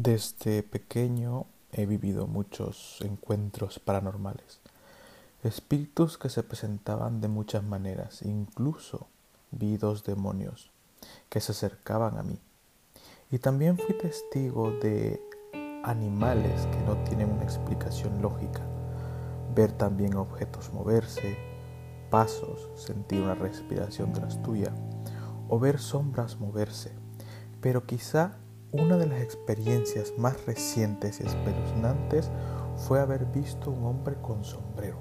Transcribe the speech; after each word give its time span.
Desde 0.00 0.62
pequeño 0.62 1.46
he 1.72 1.84
vivido 1.84 2.28
muchos 2.28 2.98
encuentros 3.00 3.80
paranormales, 3.80 4.60
espíritus 5.42 6.18
que 6.18 6.28
se 6.28 6.44
presentaban 6.44 7.20
de 7.20 7.26
muchas 7.26 7.64
maneras, 7.64 8.22
incluso 8.22 9.08
vi 9.50 9.76
dos 9.76 10.04
demonios 10.04 10.70
que 11.28 11.40
se 11.40 11.50
acercaban 11.50 12.16
a 12.16 12.22
mí. 12.22 12.38
Y 13.32 13.40
también 13.40 13.76
fui 13.76 13.98
testigo 13.98 14.70
de 14.70 15.20
animales 15.82 16.64
que 16.66 16.80
no 16.86 17.02
tienen 17.02 17.32
una 17.32 17.42
explicación 17.42 18.22
lógica, 18.22 18.62
ver 19.52 19.72
también 19.72 20.14
objetos 20.14 20.72
moverse, 20.72 21.36
pasos, 22.08 22.68
sentir 22.76 23.22
una 23.22 23.34
respiración 23.34 24.12
tras 24.12 24.40
tuya 24.44 24.72
o 25.48 25.58
ver 25.58 25.80
sombras 25.80 26.38
moverse, 26.38 26.92
pero 27.60 27.84
quizá 27.84 28.38
una 28.72 28.96
de 28.96 29.06
las 29.06 29.22
experiencias 29.22 30.12
más 30.18 30.44
recientes 30.44 31.20
y 31.20 31.26
espeluznantes 31.26 32.30
fue 32.76 33.00
haber 33.00 33.24
visto 33.26 33.70
un 33.70 33.84
hombre 33.84 34.16
con 34.20 34.44
sombrero. 34.44 34.98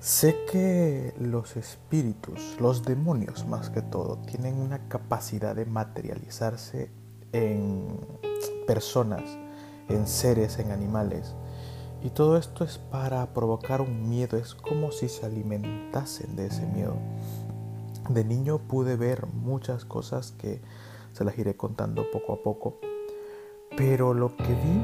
Sé 0.00 0.36
que 0.50 1.14
los 1.18 1.56
espíritus, 1.56 2.56
los 2.60 2.84
demonios 2.84 3.46
más 3.46 3.70
que 3.70 3.82
todo, 3.82 4.18
tienen 4.18 4.58
una 4.58 4.88
capacidad 4.88 5.54
de 5.56 5.64
materializarse 5.64 6.90
en 7.32 7.98
personas, 8.66 9.22
en 9.88 10.06
seres, 10.06 10.58
en 10.58 10.70
animales. 10.70 11.34
Y 12.02 12.10
todo 12.10 12.36
esto 12.36 12.62
es 12.62 12.78
para 12.78 13.32
provocar 13.32 13.80
un 13.80 14.08
miedo, 14.08 14.36
es 14.36 14.54
como 14.54 14.92
si 14.92 15.08
se 15.08 15.26
alimentasen 15.26 16.36
de 16.36 16.46
ese 16.46 16.66
miedo. 16.66 16.96
De 18.08 18.24
niño 18.24 18.58
pude 18.58 18.96
ver 18.96 19.26
muchas 19.26 19.84
cosas 19.84 20.32
que 20.32 20.60
se 21.16 21.24
las 21.24 21.38
iré 21.38 21.56
contando 21.56 22.10
poco 22.10 22.34
a 22.34 22.42
poco. 22.42 22.78
Pero 23.74 24.12
lo 24.12 24.36
que 24.36 24.44
vi 24.44 24.82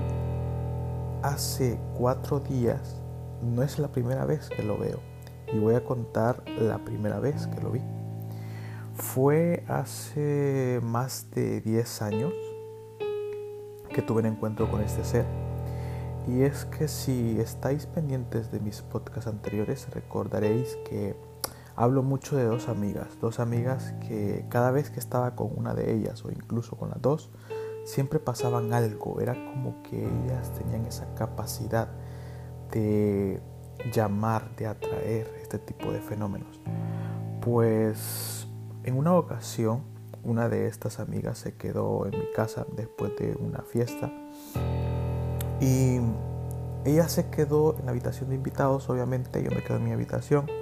hace 1.23 1.79
cuatro 1.99 2.41
días 2.41 3.03
no 3.43 3.63
es 3.63 3.79
la 3.79 3.89
primera 3.89 4.25
vez 4.25 4.49
que 4.49 4.63
lo 4.63 4.79
veo. 4.79 4.99
Y 5.53 5.59
voy 5.59 5.75
a 5.75 5.85
contar 5.85 6.43
la 6.49 6.79
primera 6.79 7.21
vez 7.21 7.47
que 7.49 7.61
lo 7.61 7.71
vi. 7.71 7.83
Fue 8.95 9.63
hace 9.69 10.81
más 10.83 11.31
de 11.33 11.61
10 11.61 12.03
años 12.03 12.33
que 13.93 14.01
tuve 14.01 14.21
un 14.21 14.27
encuentro 14.27 14.71
con 14.71 14.81
este 14.81 15.05
ser. 15.05 15.27
Y 16.27 16.43
es 16.43 16.65
que 16.65 16.89
si 16.89 17.39
estáis 17.41 17.85
pendientes 17.85 18.51
de 18.51 18.59
mis 18.61 18.81
podcasts 18.81 19.27
anteriores, 19.27 19.87
recordaréis 19.91 20.77
que 20.89 21.15
Hablo 21.75 22.03
mucho 22.03 22.37
de 22.37 22.45
dos 22.45 22.69
amigas, 22.69 23.19
dos 23.21 23.41
amigas 23.41 23.95
que 24.07 24.45
cada 24.51 24.71
vez 24.71 24.91
que 24.91 25.01
estaba 25.01 25.35
con 25.35 25.51
una 25.57 25.75
de 25.75 25.95
ellas 25.95 26.25
o 26.25 26.31
incluso 26.31 26.77
con 26.77 26.91
las 26.91 27.01
dos, 27.01 27.31
siempre 27.85 28.19
pasaban 28.19 28.75
algo, 28.75 29.21
era 29.21 29.35
como 29.35 29.83
que 29.83 30.05
ellas 30.05 30.53
tenían 30.53 30.85
esa 30.85 31.15
capacidad 31.15 31.89
de 32.71 33.41
llamar, 33.93 34.55
de 34.57 34.67
atraer 34.67 35.33
este 35.41 35.59
tipo 35.59 35.91
de 35.91 36.01
fenómenos. 36.01 36.61
Pues 37.41 38.47
en 38.85 38.97
una 38.97 39.15
ocasión, 39.15 39.83
una 40.23 40.49
de 40.49 40.67
estas 40.67 41.01
amigas 41.01 41.39
se 41.39 41.55
quedó 41.55 42.07
en 42.07 42.19
mi 42.19 42.31
casa 42.35 42.67
después 42.77 43.13
de 43.17 43.35
una 43.41 43.63
fiesta 43.63 44.13
y 45.61 46.01
ella 46.85 47.09
se 47.09 47.31
quedó 47.31 47.79
en 47.79 47.87
la 47.87 47.93
habitación 47.93 48.29
de 48.29 48.37
invitados, 48.37 48.91
obviamente 48.91 49.43
yo 49.43 49.51
me 49.51 49.63
quedo 49.65 49.79
en 49.79 49.85
mi 49.85 49.93
habitación 49.93 50.62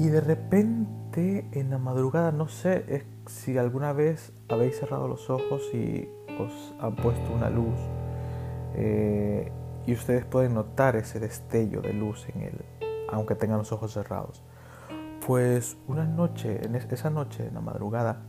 y 0.00 0.08
de 0.08 0.22
repente 0.22 1.46
en 1.52 1.68
la 1.68 1.76
madrugada, 1.76 2.32
no 2.32 2.48
sé 2.48 3.04
si 3.26 3.58
alguna 3.58 3.92
vez 3.92 4.32
habéis 4.48 4.78
cerrado 4.78 5.06
los 5.06 5.28
ojos 5.28 5.62
y 5.74 6.08
os 6.38 6.74
han 6.80 6.96
puesto 6.96 7.30
una 7.34 7.50
luz 7.50 7.78
eh, 8.76 9.52
y 9.86 9.92
ustedes 9.92 10.24
pueden 10.24 10.54
notar 10.54 10.96
ese 10.96 11.20
destello 11.20 11.82
de 11.82 11.92
luz 11.92 12.26
en 12.30 12.40
él, 12.40 12.64
aunque 13.12 13.34
tengan 13.34 13.58
los 13.58 13.72
ojos 13.72 13.92
cerrados. 13.92 14.42
Pues 15.26 15.76
una 15.86 16.06
noche, 16.06 16.64
en 16.64 16.76
esa 16.76 17.10
noche, 17.10 17.48
en 17.48 17.52
la 17.52 17.60
madrugada, 17.60 18.22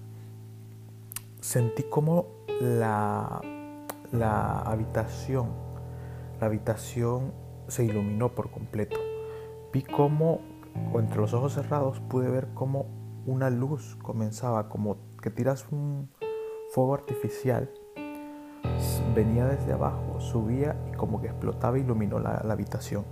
sentí 1.40 1.84
como 1.84 2.28
la, 2.60 3.40
la 4.12 4.60
habitación, 4.60 5.52
la 6.42 6.48
habitación 6.48 7.32
se 7.70 7.86
iluminó 7.86 8.36
por 8.36 8.52
completo. 8.52 8.98
Vi 9.72 9.84
como 9.84 10.51
entre 10.96 11.18
los 11.18 11.34
ojos 11.34 11.54
cerrados 11.54 12.00
pude 12.02 12.30
ver 12.30 12.54
como 12.54 12.86
una 13.26 13.50
luz 13.50 13.98
comenzaba, 14.02 14.70
como 14.70 14.98
que 15.22 15.30
tiras 15.30 15.68
un 15.72 16.10
fuego 16.74 16.94
artificial, 16.94 17.70
venía 19.16 19.46
desde 19.46 19.74
abajo, 19.74 20.20
subía 20.20 20.76
y 20.92 20.96
como 20.96 21.22
que 21.22 21.28
explotaba 21.28 21.78
e 21.78 21.82
iluminó 21.82 22.20
la, 22.20 22.42
la 22.44 22.54
habitación. 22.54 23.06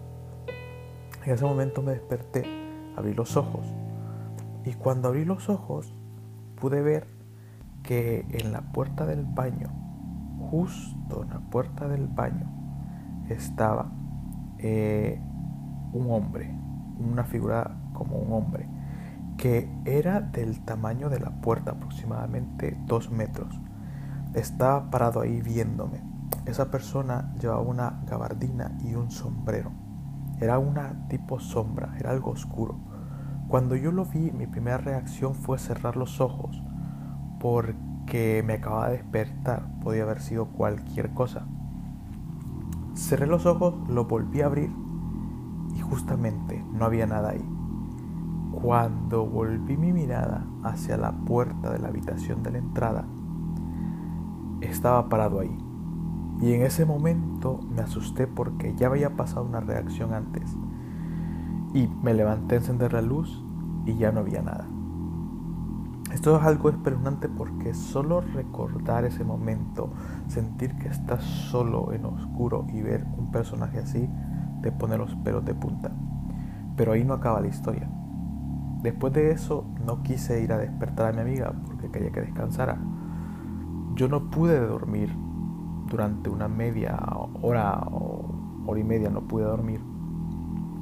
En 1.26 1.34
ese 1.34 1.46
momento 1.46 1.82
me 1.82 1.92
desperté, 1.92 2.46
abrí 2.96 3.14
los 3.14 3.38
ojos 3.38 3.66
y 4.66 4.74
cuando 4.74 5.08
abrí 5.10 5.26
los 5.26 5.50
ojos 5.50 5.94
pude 6.56 6.82
ver 6.82 7.08
que 7.84 8.26
en 8.32 8.52
la 8.52 8.62
puerta 8.62 9.06
del 9.06 9.26
baño, 9.26 9.70
justo 10.52 11.24
en 11.24 11.30
la 11.30 11.40
puerta 11.40 11.88
del 11.88 12.08
baño, 12.08 12.48
estaba 13.30 13.92
eh, 14.58 15.22
un 15.94 16.12
hombre, 16.12 16.59
una 17.00 17.24
figura 17.24 17.78
como 17.94 18.18
un 18.18 18.34
hombre, 18.34 18.68
que 19.38 19.70
era 19.86 20.20
del 20.22 20.60
tamaño 20.62 21.10
de 21.10 21.20
la 21.20 21.42
puerta, 21.42 21.72
aproximadamente 21.72 22.78
dos 22.86 23.12
metros. 23.12 23.60
Estaba 24.34 24.90
parado 24.92 25.22
ahí 25.22 25.42
viéndome. 25.42 26.02
Esa 26.46 26.70
persona 26.72 27.34
llevaba 27.40 27.62
una 27.62 28.02
gabardina 28.06 28.78
y 28.84 28.96
un 28.96 29.12
sombrero. 29.12 29.72
Era 30.40 30.60
una 30.60 31.08
tipo 31.08 31.40
sombra, 31.40 31.96
era 32.00 32.12
algo 32.12 32.32
oscuro. 32.32 32.80
Cuando 33.48 33.76
yo 33.76 33.92
lo 33.92 34.06
vi, 34.06 34.32
mi 34.32 34.46
primera 34.46 34.78
reacción 34.78 35.34
fue 35.34 35.58
cerrar 35.58 35.98
los 35.98 36.22
ojos, 36.22 36.62
porque 37.40 38.44
me 38.46 38.54
acababa 38.54 38.90
de 38.90 38.98
despertar, 38.98 39.66
podía 39.82 40.04
haber 40.04 40.22
sido 40.22 40.48
cualquier 40.48 41.14
cosa. 41.14 41.46
Cerré 42.94 43.26
los 43.26 43.46
ojos, 43.46 43.76
lo 43.90 44.06
volví 44.06 44.42
a 44.42 44.46
abrir 44.46 44.70
justamente 45.90 46.49
no 46.72 46.86
había 46.86 47.06
nada 47.06 47.30
ahí. 47.30 47.46
Cuando 48.52 49.26
volví 49.26 49.78
mi 49.78 49.94
mirada 49.94 50.46
hacia 50.64 50.98
la 50.98 51.12
puerta 51.12 51.72
de 51.72 51.80
la 51.80 51.88
habitación 51.88 52.44
de 52.44 52.52
la 52.52 52.58
entrada, 52.58 53.06
estaba 54.62 55.08
parado 55.10 55.40
ahí. 55.40 55.58
Y 56.42 56.54
en 56.54 56.62
ese 56.62 56.86
momento 56.86 57.60
me 57.70 57.82
asusté 57.82 58.28
porque 58.28 58.74
ya 58.76 58.88
había 58.88 59.16
pasado 59.16 59.46
una 59.46 59.60
reacción 59.60 60.14
antes. 60.14 60.56
Y 61.74 61.88
me 62.02 62.14
levanté 62.14 62.56
a 62.56 62.58
encender 62.60 62.94
la 62.94 63.02
luz 63.02 63.44
y 63.86 63.96
ya 63.96 64.12
no 64.12 64.22
había 64.22 64.42
nada. 64.42 64.66
Esto 66.14 66.36
es 66.36 66.44
algo 66.44 66.70
espeluznante 66.70 67.30
porque 67.30 67.74
solo 67.76 68.22
recordar 68.22 69.06
ese 69.06 69.24
momento, 69.24 69.92
sentir 70.28 70.76
que 70.78 70.88
estás 70.88 71.24
solo 71.24 71.94
en 71.94 72.06
oscuro 72.06 72.66
y 72.74 72.82
ver 72.82 73.06
un 73.18 73.30
personaje 73.30 73.78
así, 73.78 74.10
te 74.64 74.72
pone 74.72 74.98
los 74.98 75.14
pelos 75.18 75.46
de 75.46 75.54
punta. 75.54 75.92
Pero 76.80 76.94
ahí 76.94 77.04
no 77.04 77.14
acaba 77.14 77.42
la 77.42 77.48
historia. 77.50 77.90
Después 78.82 79.12
de 79.12 79.32
eso 79.32 79.66
no 79.86 80.02
quise 80.02 80.42
ir 80.42 80.54
a 80.54 80.58
despertar 80.58 81.08
a 81.08 81.12
mi 81.12 81.20
amiga 81.20 81.52
porque 81.66 81.92
quería 81.92 82.10
que 82.10 82.22
descansara. 82.22 82.78
Yo 83.96 84.08
no 84.08 84.32
pude 84.32 84.58
dormir 84.58 85.14
durante 85.90 86.30
una 86.30 86.48
media 86.48 86.98
hora 87.42 87.82
o 87.92 88.64
hora 88.66 88.80
y 88.80 88.86
media, 88.86 89.10
no 89.10 89.28
pude 89.28 89.44
dormir. 89.44 89.82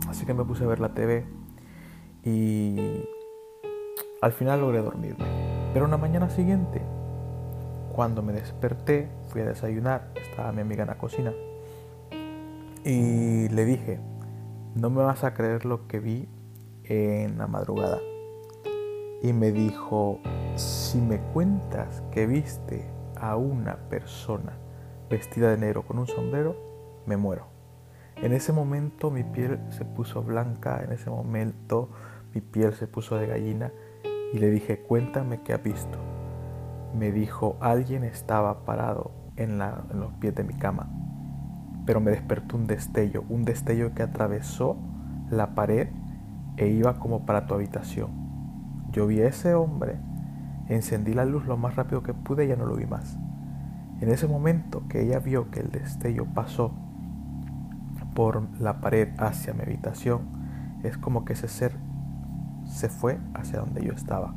Así 0.08 0.24
que 0.28 0.36
me 0.36 0.46
puse 0.46 0.66
a 0.66 0.68
ver 0.68 0.80
la 0.80 0.94
TV 0.94 1.26
y 2.24 3.04
al 4.22 4.34
final 4.34 4.62
logré 4.62 4.84
dormirme. 4.84 5.26
Pero 5.74 5.86
una 5.86 5.98
mañana 5.98 6.30
siguiente, 6.30 6.80
cuando 7.96 8.22
me 8.22 8.34
desperté, 8.34 9.10
fui 9.30 9.42
a 9.42 9.46
desayunar, 9.46 10.12
estaba 10.16 10.52
mi 10.52 10.62
amiga 10.62 10.84
en 10.84 10.90
la 10.90 11.00
cocina 11.00 11.34
y 12.86 13.50
le 13.50 13.66
dije, 13.66 14.00
no 14.78 14.92
me 14.92 15.02
vas 15.02 15.24
a 15.24 15.34
creer 15.34 15.66
lo 15.66 15.88
que 15.88 16.00
vi 16.00 16.28
en 16.84 17.40
la 17.40 17.48
madrugada. 17.48 18.00
Y 19.24 19.34
me 19.34 19.52
dijo, 19.52 20.20
si 20.56 21.00
me 21.02 21.18
cuentas 21.34 22.04
que 22.12 22.28
viste 22.28 22.88
a 23.20 23.38
una 23.38 23.78
persona 23.90 24.54
vestida 25.10 25.50
de 25.50 25.58
negro 25.58 25.84
con 25.84 25.98
un 25.98 26.06
sombrero, 26.06 26.56
me 27.08 27.18
muero. 27.18 27.48
En 28.18 28.34
ese 28.34 28.54
momento 28.54 29.10
mi 29.10 29.24
piel 29.24 29.60
se 29.70 29.84
puso 29.84 30.22
blanca, 30.22 30.84
en 30.84 30.92
ese 30.92 31.10
momento 31.10 31.90
mi 32.36 32.42
piel 32.42 32.74
se 32.74 32.86
puso 32.86 33.16
de 33.16 33.26
gallina 33.26 33.72
y 34.32 34.38
le 34.38 34.52
dije, 34.52 34.80
cuéntame 34.82 35.42
qué 35.42 35.54
has 35.54 35.64
visto. 35.64 35.98
Me 36.96 37.12
dijo, 37.12 37.58
alguien 37.62 38.04
estaba 38.04 38.64
parado 38.64 39.12
en, 39.38 39.60
en 39.60 40.00
los 40.00 40.14
pies 40.20 40.36
de 40.36 40.44
mi 40.44 40.54
cama 40.54 41.07
pero 41.88 42.02
me 42.02 42.12
despertó 42.12 42.58
un 42.58 42.68
destello, 42.68 43.24
un 43.30 43.46
destello 43.46 43.96
que 43.96 44.04
atravesó 44.04 44.76
la 45.32 45.56
pared 45.56 45.88
e 46.58 46.68
iba 46.68 47.00
como 47.00 47.26
para 47.26 47.48
tu 47.48 47.54
habitación. 47.54 48.10
Yo 48.92 49.08
vi 49.08 49.22
a 49.22 49.28
ese 49.28 49.56
hombre, 49.56 49.96
encendí 50.68 51.14
la 51.14 51.24
luz 51.24 51.46
lo 51.46 51.56
más 51.56 51.78
rápido 51.78 52.04
que 52.04 52.14
pude 52.14 52.44
y 52.44 52.50
ya 52.50 52.58
no 52.58 52.66
lo 52.66 52.76
vi 52.76 52.86
más. 52.86 53.18
En 54.02 54.10
ese 54.10 54.28
momento 54.28 54.84
que 54.90 55.02
ella 55.02 55.20
vio 55.20 55.50
que 55.50 55.62
el 55.62 55.72
destello 55.72 56.26
pasó 56.26 56.74
por 58.14 58.44
la 58.60 58.82
pared 58.82 59.08
hacia 59.18 59.54
mi 59.54 59.62
habitación, 59.62 60.24
es 60.84 60.98
como 60.98 61.24
que 61.24 61.34
ese 61.34 61.48
ser 61.48 61.72
se 62.66 62.90
fue 62.90 63.18
hacia 63.34 63.60
donde 63.60 63.82
yo 63.86 63.94
estaba. 63.94 64.36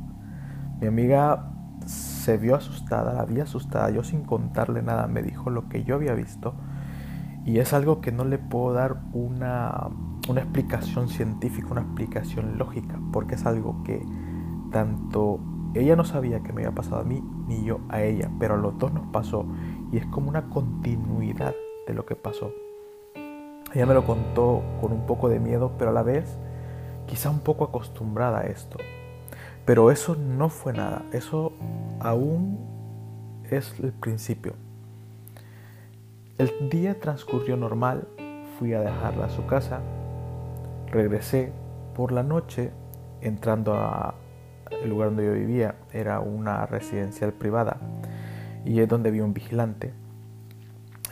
Mi 0.81 0.87
amiga 0.87 1.50
se 1.85 2.37
vio 2.37 2.55
asustada, 2.55 3.12
la 3.12 3.25
vi 3.25 3.41
asustada, 3.41 3.91
yo 3.91 4.05
sin 4.05 4.23
contarle 4.23 4.82
nada 4.82 5.08
me 5.08 5.20
dijo 5.20 5.50
lo 5.50 5.69
que 5.69 5.82
yo 5.82 5.96
había 5.96 6.14
visto 6.14 6.55
y 7.50 7.58
es 7.58 7.73
algo 7.73 8.00
que 8.00 8.12
no 8.12 8.25
le 8.25 8.38
puedo 8.38 8.73
dar 8.75 9.02
una, 9.12 9.88
una 10.29 10.41
explicación 10.41 11.08
científica, 11.08 11.67
una 11.73 11.81
explicación 11.81 12.58
lógica, 12.58 12.97
porque 13.12 13.35
es 13.35 13.44
algo 13.44 13.82
que 13.82 14.00
tanto 14.70 15.41
ella 15.75 15.97
no 15.97 16.05
sabía 16.05 16.44
que 16.44 16.52
me 16.52 16.62
había 16.62 16.76
pasado 16.76 17.00
a 17.00 17.05
mí 17.05 17.20
ni 17.49 17.64
yo 17.64 17.81
a 17.88 18.02
ella, 18.02 18.31
pero 18.38 18.55
a 18.55 18.56
los 18.56 18.79
dos 18.79 18.93
nos 18.93 19.05
pasó 19.08 19.47
y 19.91 19.97
es 19.97 20.06
como 20.06 20.29
una 20.29 20.49
continuidad 20.49 21.52
de 21.88 21.94
lo 21.94 22.06
que 22.06 22.14
pasó. 22.14 22.52
Ella 23.75 23.87
me 23.87 23.94
lo 23.94 24.06
contó 24.06 24.62
con 24.81 24.93
un 24.93 25.05
poco 25.06 25.29
de 25.29 25.41
miedo, 25.41 25.73
pero 25.76 25.91
a 25.91 25.94
la 25.94 26.05
vez 26.05 26.38
quizá 27.06 27.31
un 27.31 27.41
poco 27.41 27.64
acostumbrada 27.64 28.43
a 28.43 28.46
esto. 28.46 28.79
Pero 29.64 29.91
eso 29.91 30.14
no 30.14 30.50
fue 30.50 30.73
nada, 30.73 31.03
eso 31.12 31.53
aún 31.99 32.61
es 33.50 33.75
el 33.81 33.93
principio. 33.93 34.55
El 36.40 36.70
día 36.70 36.98
transcurrió 36.98 37.54
normal, 37.58 38.08
fui 38.58 38.72
a 38.72 38.81
dejarla 38.81 39.26
a 39.26 39.28
su 39.28 39.44
casa, 39.44 39.81
regresé 40.90 41.52
por 41.94 42.12
la 42.12 42.22
noche 42.22 42.70
entrando 43.20 43.75
al 43.75 44.14
lugar 44.88 45.08
donde 45.08 45.26
yo 45.26 45.34
vivía, 45.34 45.75
era 45.92 46.20
una 46.20 46.64
residencial 46.64 47.34
privada 47.34 47.76
y 48.64 48.81
es 48.81 48.88
donde 48.88 49.10
vi 49.10 49.20
un 49.20 49.34
vigilante. 49.34 49.92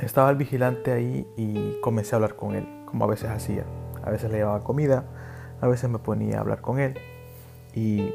Estaba 0.01 0.31
el 0.31 0.37
vigilante 0.37 0.93
ahí 0.93 1.27
y 1.37 1.79
comencé 1.83 2.15
a 2.15 2.17
hablar 2.17 2.35
con 2.35 2.55
él, 2.55 2.67
como 2.87 3.05
a 3.05 3.09
veces 3.09 3.29
hacía. 3.29 3.65
A 4.03 4.09
veces 4.11 4.31
le 4.31 4.39
llevaba 4.39 4.65
comida, 4.65 5.05
a 5.61 5.69
veces 5.69 5.91
me 5.91 5.99
ponía 5.99 6.39
a 6.39 6.41
hablar 6.41 6.63
con 6.63 6.81
él 6.81 6.95
y 7.75 8.15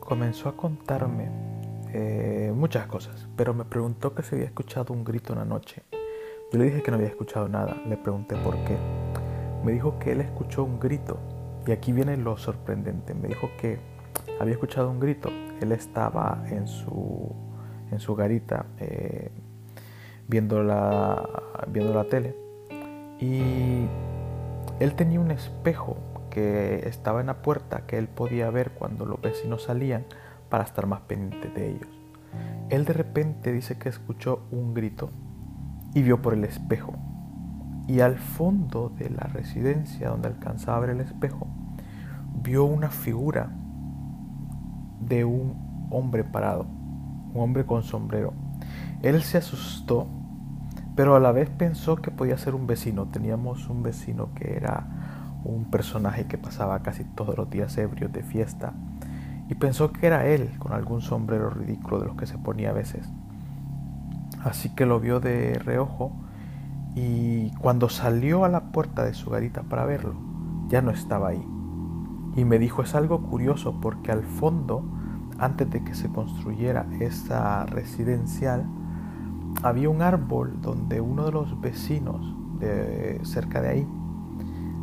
comenzó 0.00 0.48
a 0.48 0.56
contarme 0.56 1.28
eh, 1.92 2.52
muchas 2.52 2.88
cosas, 2.88 3.28
pero 3.36 3.54
me 3.54 3.64
preguntó 3.64 4.12
que 4.12 4.24
si 4.24 4.34
había 4.34 4.46
escuchado 4.46 4.92
un 4.92 5.04
grito 5.04 5.32
una 5.32 5.44
noche. 5.44 5.84
Yo 6.52 6.58
le 6.58 6.66
dije 6.66 6.82
que 6.82 6.90
no 6.90 6.98
había 6.98 7.08
escuchado 7.08 7.48
nada, 7.48 7.74
le 7.88 7.96
pregunté 7.96 8.36
por 8.36 8.54
qué. 8.64 8.76
Me 9.64 9.72
dijo 9.72 9.98
que 9.98 10.12
él 10.12 10.20
escuchó 10.20 10.64
un 10.64 10.78
grito 10.78 11.18
y 11.66 11.72
aquí 11.72 11.92
viene 11.92 12.18
lo 12.18 12.36
sorprendente. 12.36 13.14
Me 13.14 13.28
dijo 13.28 13.48
que 13.58 13.78
había 14.38 14.52
escuchado 14.52 14.90
un 14.90 15.00
grito. 15.00 15.30
Él 15.62 15.72
estaba 15.72 16.44
en 16.50 16.68
su, 16.68 17.34
en 17.90 18.00
su 18.00 18.14
garita 18.14 18.66
eh, 18.78 19.30
viendo, 20.28 20.62
la, 20.62 21.26
viendo 21.68 21.94
la 21.94 22.04
tele 22.04 22.36
y 23.18 23.86
él 24.78 24.94
tenía 24.94 25.20
un 25.20 25.30
espejo 25.30 25.96
que 26.28 26.86
estaba 26.86 27.22
en 27.22 27.28
la 27.28 27.40
puerta 27.40 27.86
que 27.86 27.96
él 27.96 28.08
podía 28.08 28.50
ver 28.50 28.72
cuando 28.72 29.06
los 29.06 29.18
vecinos 29.22 29.62
salían 29.62 30.04
para 30.50 30.64
estar 30.64 30.86
más 30.86 31.00
pendiente 31.02 31.48
de 31.48 31.70
ellos. 31.70 31.88
Él 32.68 32.84
de 32.84 32.92
repente 32.92 33.52
dice 33.52 33.78
que 33.78 33.88
escuchó 33.88 34.42
un 34.50 34.74
grito 34.74 35.08
y 35.94 36.02
vio 36.02 36.22
por 36.22 36.34
el 36.34 36.44
espejo. 36.44 36.94
Y 37.86 38.00
al 38.00 38.16
fondo 38.16 38.90
de 38.90 39.10
la 39.10 39.24
residencia 39.24 40.10
donde 40.10 40.28
alcanzaba 40.28 40.78
a 40.78 40.80
ver 40.80 40.90
el 40.90 41.00
espejo, 41.00 41.46
vio 42.42 42.64
una 42.64 42.90
figura 42.90 43.50
de 45.00 45.24
un 45.24 45.88
hombre 45.90 46.24
parado, 46.24 46.66
un 47.34 47.42
hombre 47.42 47.66
con 47.66 47.82
sombrero. 47.82 48.32
Él 49.02 49.22
se 49.22 49.38
asustó, 49.38 50.06
pero 50.94 51.16
a 51.16 51.20
la 51.20 51.32
vez 51.32 51.50
pensó 51.50 51.96
que 51.96 52.10
podía 52.10 52.38
ser 52.38 52.54
un 52.54 52.66
vecino. 52.66 53.06
Teníamos 53.06 53.68
un 53.68 53.82
vecino 53.82 54.30
que 54.34 54.56
era 54.56 54.86
un 55.44 55.64
personaje 55.70 56.26
que 56.26 56.38
pasaba 56.38 56.82
casi 56.82 57.04
todos 57.04 57.36
los 57.36 57.50
días 57.50 57.76
ebrios 57.78 58.12
de 58.12 58.22
fiesta 58.22 58.74
y 59.48 59.54
pensó 59.54 59.92
que 59.92 60.06
era 60.06 60.26
él 60.26 60.50
con 60.58 60.72
algún 60.72 61.02
sombrero 61.02 61.50
ridículo 61.50 61.98
de 61.98 62.06
los 62.06 62.16
que 62.16 62.26
se 62.26 62.38
ponía 62.38 62.70
a 62.70 62.72
veces. 62.72 63.08
Así 64.42 64.74
que 64.74 64.86
lo 64.86 64.98
vio 65.00 65.20
de 65.20 65.54
reojo 65.54 66.12
y 66.94 67.50
cuando 67.56 67.88
salió 67.88 68.44
a 68.44 68.48
la 68.48 68.72
puerta 68.72 69.04
de 69.04 69.14
su 69.14 69.30
garita 69.30 69.62
para 69.62 69.84
verlo, 69.86 70.14
ya 70.68 70.82
no 70.82 70.90
estaba 70.90 71.28
ahí. 71.28 71.46
Y 72.36 72.44
me 72.44 72.58
dijo, 72.58 72.82
es 72.82 72.94
algo 72.94 73.22
curioso 73.22 73.80
porque 73.80 74.10
al 74.10 74.24
fondo, 74.24 74.84
antes 75.38 75.70
de 75.70 75.84
que 75.84 75.94
se 75.94 76.08
construyera 76.08 76.86
esa 77.00 77.66
residencial, 77.66 78.66
había 79.62 79.90
un 79.90 80.02
árbol 80.02 80.60
donde 80.60 81.00
uno 81.00 81.24
de 81.24 81.32
los 81.32 81.60
vecinos 81.60 82.34
de 82.58 83.20
cerca 83.22 83.60
de 83.60 83.68
ahí 83.68 83.88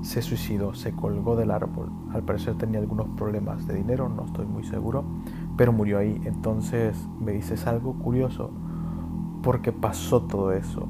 se 0.01 0.21
suicidó, 0.21 0.73
se 0.73 0.93
colgó 0.93 1.35
del 1.35 1.51
árbol. 1.51 1.91
Al 2.13 2.23
parecer 2.23 2.55
tenía 2.55 2.79
algunos 2.79 3.07
problemas 3.09 3.67
de 3.67 3.75
dinero, 3.75 4.07
no 4.07 4.25
estoy 4.25 4.45
muy 4.45 4.63
seguro, 4.63 5.03
pero 5.57 5.73
murió 5.73 5.97
ahí. 5.97 6.21
Entonces 6.23 6.97
me 7.19 7.33
dices 7.33 7.67
algo 7.67 7.93
curioso 7.95 8.51
porque 9.41 9.71
pasó 9.71 10.23
todo 10.23 10.51
eso. 10.51 10.87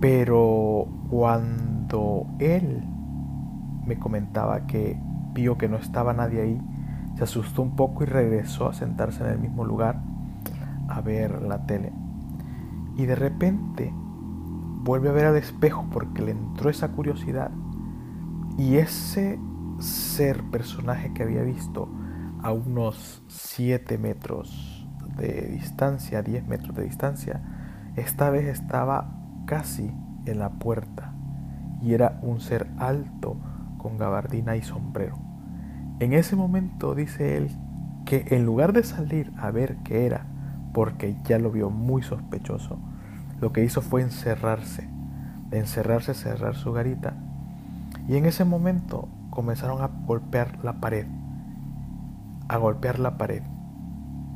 Pero 0.00 0.86
cuando 1.10 2.26
él 2.38 2.82
me 3.86 3.98
comentaba 3.98 4.66
que 4.66 4.98
vio 5.32 5.56
que 5.56 5.68
no 5.68 5.76
estaba 5.76 6.12
nadie 6.12 6.42
ahí, 6.42 6.60
se 7.16 7.24
asustó 7.24 7.62
un 7.62 7.76
poco 7.76 8.02
y 8.02 8.06
regresó 8.06 8.68
a 8.68 8.74
sentarse 8.74 9.24
en 9.24 9.30
el 9.30 9.38
mismo 9.38 9.64
lugar 9.64 10.00
a 10.88 11.00
ver 11.00 11.42
la 11.42 11.66
tele. 11.66 11.92
Y 12.96 13.06
de 13.06 13.14
repente 13.14 13.92
vuelve 14.82 15.08
a 15.08 15.12
ver 15.12 15.26
al 15.26 15.36
espejo 15.36 15.86
porque 15.90 16.22
le 16.22 16.32
entró 16.32 16.70
esa 16.70 16.88
curiosidad 16.88 17.50
y 18.58 18.76
ese 18.76 19.38
ser 19.78 20.42
personaje 20.44 21.12
que 21.12 21.22
había 21.22 21.42
visto 21.42 21.88
a 22.42 22.52
unos 22.52 23.22
7 23.28 23.98
metros 23.98 24.86
de 25.16 25.48
distancia, 25.48 26.22
10 26.22 26.46
metros 26.46 26.74
de 26.74 26.84
distancia, 26.84 27.42
esta 27.96 28.30
vez 28.30 28.46
estaba 28.46 29.08
casi 29.46 29.90
en 30.26 30.38
la 30.38 30.50
puerta 30.50 31.12
y 31.82 31.94
era 31.94 32.18
un 32.22 32.40
ser 32.40 32.68
alto 32.78 33.36
con 33.78 33.98
gabardina 33.98 34.56
y 34.56 34.62
sombrero. 34.62 35.16
En 35.98 36.12
ese 36.12 36.36
momento 36.36 36.94
dice 36.94 37.36
él 37.36 37.50
que 38.04 38.26
en 38.30 38.44
lugar 38.44 38.72
de 38.72 38.82
salir 38.82 39.32
a 39.38 39.50
ver 39.50 39.76
qué 39.84 40.06
era, 40.06 40.26
porque 40.72 41.16
ya 41.24 41.38
lo 41.38 41.50
vio 41.50 41.70
muy 41.70 42.02
sospechoso, 42.02 42.78
lo 43.40 43.52
que 43.52 43.64
hizo 43.64 43.80
fue 43.80 44.02
encerrarse, 44.02 44.88
encerrarse, 45.50 46.14
cerrar 46.14 46.54
su 46.54 46.72
garita 46.72 47.14
y 48.08 48.16
en 48.16 48.26
ese 48.26 48.44
momento 48.44 49.08
comenzaron 49.30 49.82
a 49.82 49.90
golpear 50.06 50.64
la 50.64 50.74
pared, 50.74 51.06
a 52.48 52.56
golpear 52.56 52.98
la 52.98 53.18
pared. 53.18 53.42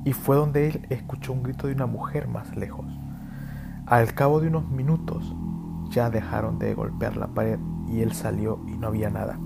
Y 0.04 0.12
fue 0.12 0.37
donde 0.37 0.68
él 0.68 0.87
escuchó 0.90 1.32
un 1.32 1.42
grito 1.42 1.66
de 1.66 1.75
una 1.75 1.87
mujer 1.87 2.26
más 2.26 2.56
lejos. 2.56 2.87
Al 3.90 4.14
cabo 4.14 4.38
de 4.38 4.47
unos 4.47 4.70
minutos 4.70 5.35
ya 5.88 6.11
dejaron 6.11 6.61
de 6.61 6.75
golpear 6.75 7.16
la 7.16 7.26
pared 7.26 7.59
y 7.88 8.02
él 8.02 8.12
salió 8.12 8.61
y 8.68 8.76
no 8.76 8.87
había 8.87 9.11
nada. 9.11 9.37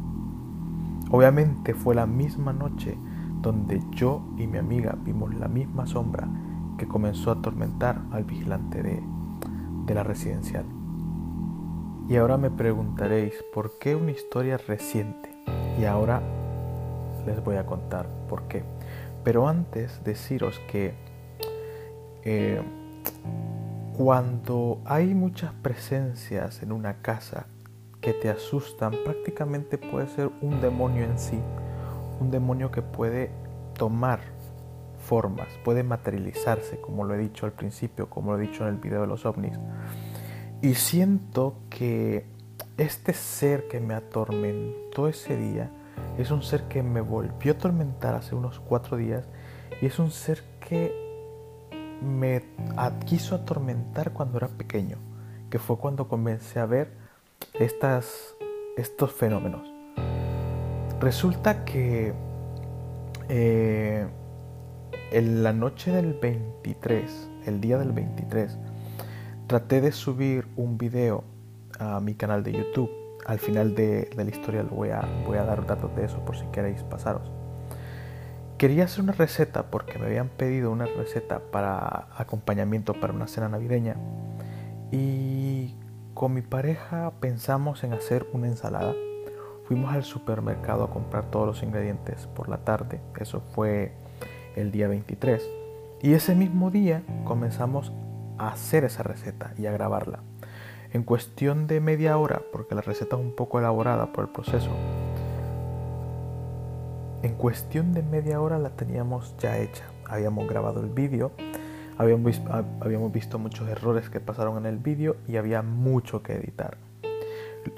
Obviamente 1.11 1.73
fue 1.73 1.95
la 1.95 2.05
misma 2.05 2.53
noche 2.53 2.99
donde 3.41 3.81
yo 3.93 4.21
y 4.37 4.47
mi 4.47 4.59
amiga 4.59 4.99
vimos 5.03 5.35
la 5.35 5.49
misma 5.49 5.87
sombra 5.87 6.29
que 6.77 6.87
comenzó 6.87 7.31
a 7.31 7.37
atormentar 7.37 8.03
al 8.11 8.25
vigilante 8.25 8.83
de, 8.83 9.03
de 9.87 9.95
la 9.95 10.03
residencial. 10.03 10.67
Y 12.11 12.17
ahora 12.17 12.37
me 12.37 12.51
preguntaréis, 12.51 13.43
¿por 13.55 13.79
qué 13.79 13.97
una 13.97 14.11
historia 14.11 14.59
reciente? 14.59 15.35
Y 15.81 15.87
ahora 15.87 16.21
les 17.25 17.43
voy 17.43 17.57
a 17.57 17.65
contar 17.65 18.11
por 18.29 18.43
qué. 18.43 18.63
Pero 19.25 19.49
antes 19.49 20.05
deciros 20.05 20.61
que 20.71 20.93
eh, 22.25 22.61
cuando 23.97 24.81
hay 24.85 25.15
muchas 25.15 25.53
presencias 25.53 26.63
en 26.63 26.73
una 26.73 27.01
casa 27.01 27.47
que 28.01 28.13
te 28.13 28.29
asustan, 28.29 28.93
prácticamente 29.05 29.79
puede 29.79 30.09
ser 30.09 30.31
un 30.43 30.61
demonio 30.61 31.05
en 31.05 31.17
sí, 31.17 31.39
un 32.21 32.31
demonio 32.31 32.73
que 32.73 32.83
puede 32.83 33.31
tomar 33.75 34.21
formas, 34.99 35.47
puede 35.65 35.85
materializarse, 35.85 36.81
como 36.81 37.05
lo 37.05 37.15
he 37.15 37.19
dicho 37.19 37.47
al 37.47 37.53
principio, 37.53 38.11
como 38.11 38.33
lo 38.33 38.39
he 38.39 38.49
dicho 38.49 38.67
en 38.67 38.75
el 38.75 38.81
video 38.81 39.03
de 39.03 39.07
los 39.07 39.25
ovnis. 39.27 39.57
Y 40.61 40.75
siento 40.75 41.59
que 41.71 42.27
este 42.77 43.13
ser 43.13 43.69
que 43.69 43.79
me 43.79 43.95
atormentó 43.95 45.07
ese 45.07 45.37
día 45.37 45.71
es 46.19 46.33
un 46.33 46.43
ser 46.43 46.65
que 46.65 46.83
me 46.83 47.01
volvió 47.01 47.53
a 47.53 47.55
atormentar 47.55 48.17
hace 48.17 48.35
unos 48.35 48.59
cuatro 48.59 48.97
días 48.97 49.29
y 49.81 49.87
es 49.87 50.01
un 50.01 50.11
ser 50.11 50.43
que 50.59 51.04
me 52.03 52.43
quiso 53.07 53.35
atormentar 53.35 54.13
cuando 54.13 54.39
era 54.39 54.49
pequeño, 54.49 54.99
que 55.51 55.59
fue 55.59 55.79
cuando 55.79 56.09
comencé 56.09 56.61
a 56.61 56.67
ver 56.67 56.93
estas, 57.55 58.35
estos 58.77 59.13
fenómenos. 59.13 59.73
Resulta 61.01 61.65
que 61.65 62.15
eh, 63.29 64.07
en 65.11 65.43
la 65.43 65.53
noche 65.53 65.93
del 65.93 66.15
23, 66.15 67.31
el 67.47 67.61
día 67.61 67.79
del 67.79 67.93
23, 67.93 68.59
traté 69.47 69.81
de 69.81 69.93
subir 69.93 70.47
un 70.57 70.79
video 70.79 71.25
a 71.79 72.01
mi 72.01 72.15
canal 72.15 72.43
de 72.43 72.53
YouTube. 72.53 72.91
Al 73.27 73.39
final 73.39 73.75
de, 73.75 74.11
la 74.17 74.25
historia 74.25 74.63
voy 74.63 74.91
a, 74.91 75.03
voy 75.27 75.39
a 75.39 75.45
dar 75.45 75.67
datos 75.67 75.95
de 75.97 76.05
eso 76.05 76.25
por 76.25 76.37
si 76.37 76.45
queréis 76.47 76.83
pasaros. 76.83 77.31
Quería 78.59 78.85
hacer 78.85 79.03
una 79.03 79.13
receta 79.13 79.65
porque 79.65 79.99
me 79.99 80.07
habían 80.07 80.29
pedido 80.29 80.71
una 80.71 80.87
receta 80.87 81.41
para 81.51 82.07
acompañamiento 82.17 82.95
para 82.95 83.13
una 83.13 83.27
cena 83.27 83.49
navideña 83.49 83.97
y 84.93 85.75
con 86.15 86.35
mi 86.35 86.43
pareja 86.43 87.13
pensamos 87.19 87.83
en 87.83 87.93
hacer 87.93 88.27
una 88.33 88.47
ensalada. 88.47 88.95
Fuimos 89.67 89.93
al 89.93 90.05
supermercado 90.05 90.85
a 90.85 90.91
comprar 90.91 91.31
todos 91.31 91.47
los 91.47 91.63
ingredientes 91.65 92.29
por 92.29 92.49
la 92.49 92.59
tarde, 92.59 93.01
eso 93.19 93.41
fue 93.41 93.93
el 94.55 94.71
día 94.71 94.87
23. 94.87 95.43
Y 96.03 96.13
ese 96.13 96.37
mismo 96.37 96.71
día 96.71 97.03
comenzamos 97.25 97.93
a 98.39 98.49
hacer 98.49 98.85
esa 98.85 99.03
receta 99.03 99.53
y 99.59 99.67
a 99.67 99.73
grabarla. 99.73 100.21
En 100.93 101.03
cuestión 101.03 101.67
de 101.67 101.81
media 101.81 102.17
hora, 102.19 102.43
porque 102.53 102.77
la 102.77 102.83
receta 102.83 103.17
es 103.17 103.23
un 103.23 103.35
poco 103.35 103.59
elaborada 103.59 104.13
por 104.13 104.27
el 104.27 104.31
proceso, 104.31 104.71
en 107.25 107.37
cuestión 107.37 107.95
de 107.95 108.03
media 108.03 108.39
hora 108.43 108.59
la 108.59 108.69
teníamos 108.69 109.35
ya 109.39 109.57
hecha. 109.57 109.85
Habíamos 110.07 110.47
grabado 110.47 110.83
el 110.83 110.91
vídeo, 110.91 111.33
habíamos 111.97 113.13
visto, 113.13 113.39
muchos 113.39 113.67
errores 113.67 114.11
que 114.11 114.21
pasaron 114.21 114.59
en 114.59 114.67
el 114.67 114.77
vídeo 114.77 115.17
y 115.27 115.39
había 115.39 115.63
mucho 115.63 116.23
que 116.23 116.35
editar. 116.35 116.77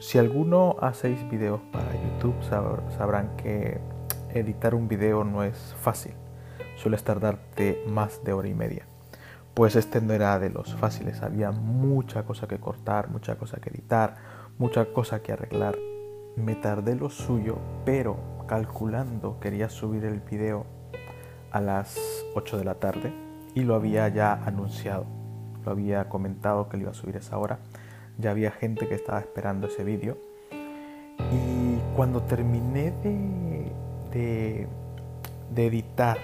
Si 0.00 0.18
alguno 0.18 0.74
hacéis 0.80 1.30
videos 1.30 1.60
para 1.72 1.92
YouTube 1.92 2.34
sabrán 2.42 3.36
que 3.36 3.78
editar 4.34 4.74
un 4.74 4.88
video 4.88 5.22
no 5.22 5.44
es 5.44 5.76
fácil. 5.80 6.14
Suele 6.74 6.96
tardarte 6.98 7.84
más 7.86 8.24
de 8.24 8.32
hora 8.32 8.48
y 8.48 8.54
media. 8.54 8.84
Pues 9.54 9.76
este 9.76 10.00
no 10.00 10.12
era 10.12 10.40
de 10.40 10.50
los 10.50 10.74
fáciles, 10.74 11.22
había 11.22 11.52
mucha 11.52 12.24
cosa 12.24 12.48
que 12.48 12.58
cortar, 12.58 13.10
mucha 13.10 13.36
cosa 13.36 13.58
que 13.58 13.70
editar, 13.70 14.16
mucha 14.58 14.86
cosa 14.86 15.22
que 15.22 15.30
arreglar. 15.30 15.76
Me 16.34 16.56
tardé 16.56 16.96
lo 16.96 17.10
suyo, 17.10 17.58
pero 17.84 18.35
calculando 18.46 19.38
quería 19.40 19.68
subir 19.68 20.04
el 20.04 20.20
video 20.20 20.66
a 21.50 21.60
las 21.60 21.98
8 22.34 22.58
de 22.58 22.64
la 22.64 22.74
tarde 22.74 23.12
y 23.54 23.62
lo 23.62 23.74
había 23.74 24.08
ya 24.08 24.34
anunciado, 24.34 25.06
lo 25.64 25.72
había 25.72 26.08
comentado 26.08 26.68
que 26.68 26.76
lo 26.76 26.84
iba 26.84 26.90
a 26.90 26.94
subir 26.94 27.16
a 27.16 27.18
esa 27.18 27.38
hora, 27.38 27.58
ya 28.18 28.30
había 28.30 28.50
gente 28.50 28.88
que 28.88 28.94
estaba 28.94 29.20
esperando 29.20 29.66
ese 29.66 29.84
vídeo 29.84 30.18
y 31.32 31.78
cuando 31.96 32.22
terminé 32.22 32.92
de, 33.02 33.72
de, 34.12 34.68
de 35.54 35.66
editar 35.66 36.18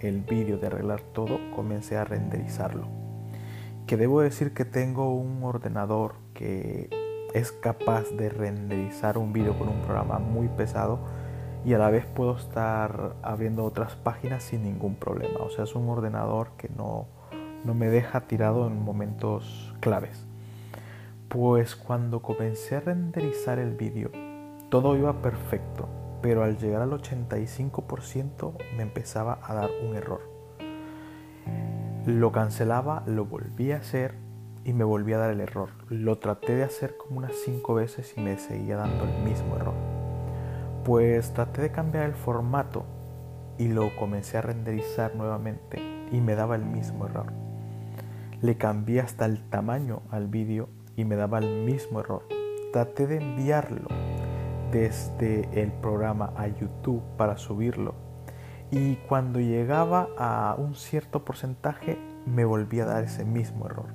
el 0.00 0.20
vídeo, 0.20 0.58
de 0.58 0.66
arreglar 0.66 1.00
todo, 1.00 1.38
comencé 1.54 1.96
a 1.96 2.04
renderizarlo. 2.04 2.88
Que 3.86 3.96
debo 3.96 4.20
decir 4.20 4.52
que 4.54 4.64
tengo 4.64 5.14
un 5.14 5.44
ordenador 5.44 6.14
que 6.34 6.88
es 7.34 7.52
capaz 7.52 8.10
de 8.10 8.28
renderizar 8.28 9.18
un 9.18 9.32
vídeo 9.32 9.58
con 9.58 9.68
un 9.68 9.80
programa 9.82 10.18
muy 10.18 10.48
pesado 10.48 11.00
y 11.64 11.74
a 11.74 11.78
la 11.78 11.90
vez 11.90 12.04
puedo 12.06 12.36
estar 12.36 13.14
abriendo 13.22 13.64
otras 13.64 13.94
páginas 13.94 14.42
sin 14.42 14.64
ningún 14.64 14.96
problema. 14.96 15.40
O 15.40 15.50
sea, 15.50 15.64
es 15.64 15.74
un 15.74 15.88
ordenador 15.88 16.50
que 16.56 16.68
no, 16.68 17.06
no 17.64 17.74
me 17.74 17.88
deja 17.88 18.22
tirado 18.22 18.66
en 18.66 18.82
momentos 18.82 19.74
claves. 19.80 20.26
Pues 21.28 21.76
cuando 21.76 22.20
comencé 22.20 22.76
a 22.76 22.80
renderizar 22.80 23.58
el 23.58 23.74
vídeo, 23.74 24.10
todo 24.68 24.96
iba 24.96 25.22
perfecto, 25.22 25.88
pero 26.20 26.42
al 26.42 26.58
llegar 26.58 26.82
al 26.82 26.90
85% 26.90 28.54
me 28.76 28.82
empezaba 28.82 29.38
a 29.42 29.54
dar 29.54 29.70
un 29.86 29.96
error. 29.96 30.20
Lo 32.06 32.32
cancelaba, 32.32 33.04
lo 33.06 33.24
volví 33.24 33.72
a 33.72 33.76
hacer 33.76 34.16
y 34.64 34.72
me 34.72 34.84
volvía 34.84 35.16
a 35.16 35.20
dar 35.20 35.30
el 35.30 35.40
error. 35.40 35.70
Lo 35.88 36.18
traté 36.18 36.56
de 36.56 36.64
hacer 36.64 36.96
como 36.96 37.18
unas 37.18 37.34
5 37.44 37.74
veces 37.74 38.14
y 38.16 38.20
me 38.20 38.38
seguía 38.38 38.76
dando 38.76 39.04
el 39.04 39.22
mismo 39.22 39.56
error. 39.56 39.91
Pues 40.84 41.32
traté 41.32 41.62
de 41.62 41.70
cambiar 41.70 42.04
el 42.04 42.14
formato 42.14 42.84
y 43.56 43.68
lo 43.68 43.94
comencé 43.94 44.38
a 44.38 44.42
renderizar 44.42 45.14
nuevamente 45.14 45.80
y 46.10 46.20
me 46.20 46.34
daba 46.34 46.56
el 46.56 46.64
mismo 46.64 47.06
error. 47.06 47.32
Le 48.40 48.56
cambié 48.56 49.00
hasta 49.00 49.24
el 49.26 49.48
tamaño 49.48 50.02
al 50.10 50.26
vídeo 50.26 50.68
y 50.96 51.04
me 51.04 51.14
daba 51.14 51.38
el 51.38 51.64
mismo 51.64 52.00
error. 52.00 52.26
Traté 52.72 53.06
de 53.06 53.18
enviarlo 53.18 53.86
desde 54.72 55.48
el 55.62 55.70
programa 55.70 56.32
a 56.36 56.48
YouTube 56.48 57.02
para 57.16 57.36
subirlo 57.36 57.94
y 58.72 58.96
cuando 59.06 59.38
llegaba 59.38 60.08
a 60.18 60.56
un 60.58 60.74
cierto 60.74 61.24
porcentaje 61.24 61.96
me 62.26 62.44
volvía 62.44 62.82
a 62.82 62.86
dar 62.86 63.04
ese 63.04 63.24
mismo 63.24 63.66
error. 63.66 63.90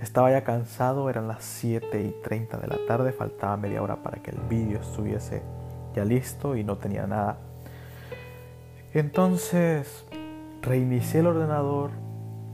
Estaba 0.00 0.30
ya 0.30 0.44
cansado, 0.44 1.10
eran 1.10 1.28
las 1.28 1.44
7 1.44 2.02
y 2.02 2.22
30 2.22 2.56
de 2.56 2.68
la 2.68 2.78
tarde, 2.86 3.12
faltaba 3.12 3.56
media 3.58 3.82
hora 3.82 4.02
para 4.02 4.22
que 4.22 4.30
el 4.30 4.40
vídeo 4.48 4.80
estuviese 4.80 5.42
ya 5.94 6.04
listo 6.04 6.56
y 6.56 6.64
no 6.64 6.78
tenía 6.78 7.06
nada. 7.06 7.38
Entonces 8.92 10.06
reinicié 10.62 11.20
el 11.20 11.26
ordenador, 11.26 11.90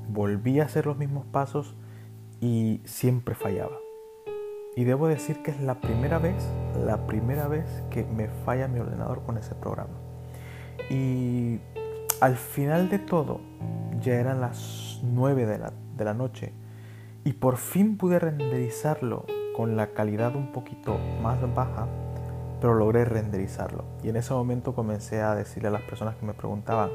volví 0.09 0.61
a 0.61 0.65
hacer 0.65 0.87
los 0.87 0.97
mismos 0.97 1.27
pasos 1.27 1.75
y 2.41 2.81
siempre 2.85 3.35
fallaba. 3.35 3.79
Y 4.77 4.85
debo 4.85 5.09
decir 5.09 5.43
que 5.43 5.51
es 5.51 5.61
la 5.61 5.81
primera 5.81 6.19
vez, 6.19 6.43
la 6.87 7.07
primera 7.07 7.49
vez 7.49 7.67
que 7.91 8.05
me 8.05 8.29
falla 8.29 8.69
mi 8.69 8.81
ordenador 8.81 9.23
con 9.25 9.37
ese 9.37 9.55
programa. 9.55 9.95
Y 10.89 11.61
al 12.21 12.37
final 12.37 12.89
de 12.89 12.99
todo, 12.99 13.41
ya 14.01 14.15
eran 14.15 14.41
las 14.41 15.01
9 15.03 15.47
de 15.47 15.59
la, 15.59 15.73
de 15.97 16.05
la 16.05 16.15
noche 16.15 16.53
y 17.25 17.35
por 17.35 17.59
fin 17.59 17.97
pude 17.97 18.19
renderizarlo 18.19 19.27
con 19.57 19.77
la 19.77 19.89
calidad 19.89 20.35
un 20.37 20.53
poquito 20.53 20.99
más 21.23 21.39
baja 21.55 21.87
pero 22.61 22.75
logré 22.75 23.05
renderizarlo. 23.05 23.85
Y 24.03 24.11
en 24.11 24.17
ese 24.17 24.35
momento 24.35 24.75
comencé 24.75 25.23
a 25.23 25.35
decirle 25.35 25.69
a 25.69 25.73
las 25.73 25.83
personas 25.83 26.17
que 26.17 26.27
me 26.27 26.35
preguntaban 26.35 26.91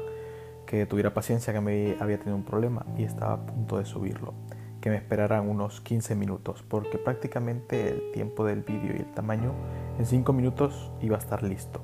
que 0.66 0.86
tuviera 0.86 1.14
paciencia, 1.14 1.52
que 1.52 1.60
me 1.60 1.96
había 2.00 2.18
tenido 2.18 2.36
un 2.36 2.44
problema 2.44 2.84
y 2.96 3.04
estaba 3.04 3.34
a 3.34 3.46
punto 3.46 3.78
de 3.78 3.84
subirlo, 3.84 4.34
que 4.80 4.90
me 4.90 4.96
esperaran 4.96 5.48
unos 5.48 5.80
15 5.80 6.16
minutos, 6.16 6.64
porque 6.68 6.98
prácticamente 6.98 7.88
el 7.88 8.12
tiempo 8.12 8.44
del 8.44 8.62
vídeo 8.62 8.94
y 8.94 8.98
el 8.98 9.12
tamaño 9.12 9.52
en 9.98 10.06
5 10.06 10.32
minutos 10.32 10.90
iba 11.00 11.16
a 11.16 11.20
estar 11.20 11.42
listo. 11.42 11.80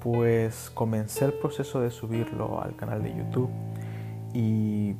Pues 0.00 0.70
comencé 0.70 1.24
el 1.24 1.32
proceso 1.32 1.80
de 1.80 1.90
subirlo 1.90 2.62
al 2.62 2.76
canal 2.76 3.02
de 3.02 3.16
YouTube 3.16 3.50
y 4.32 4.94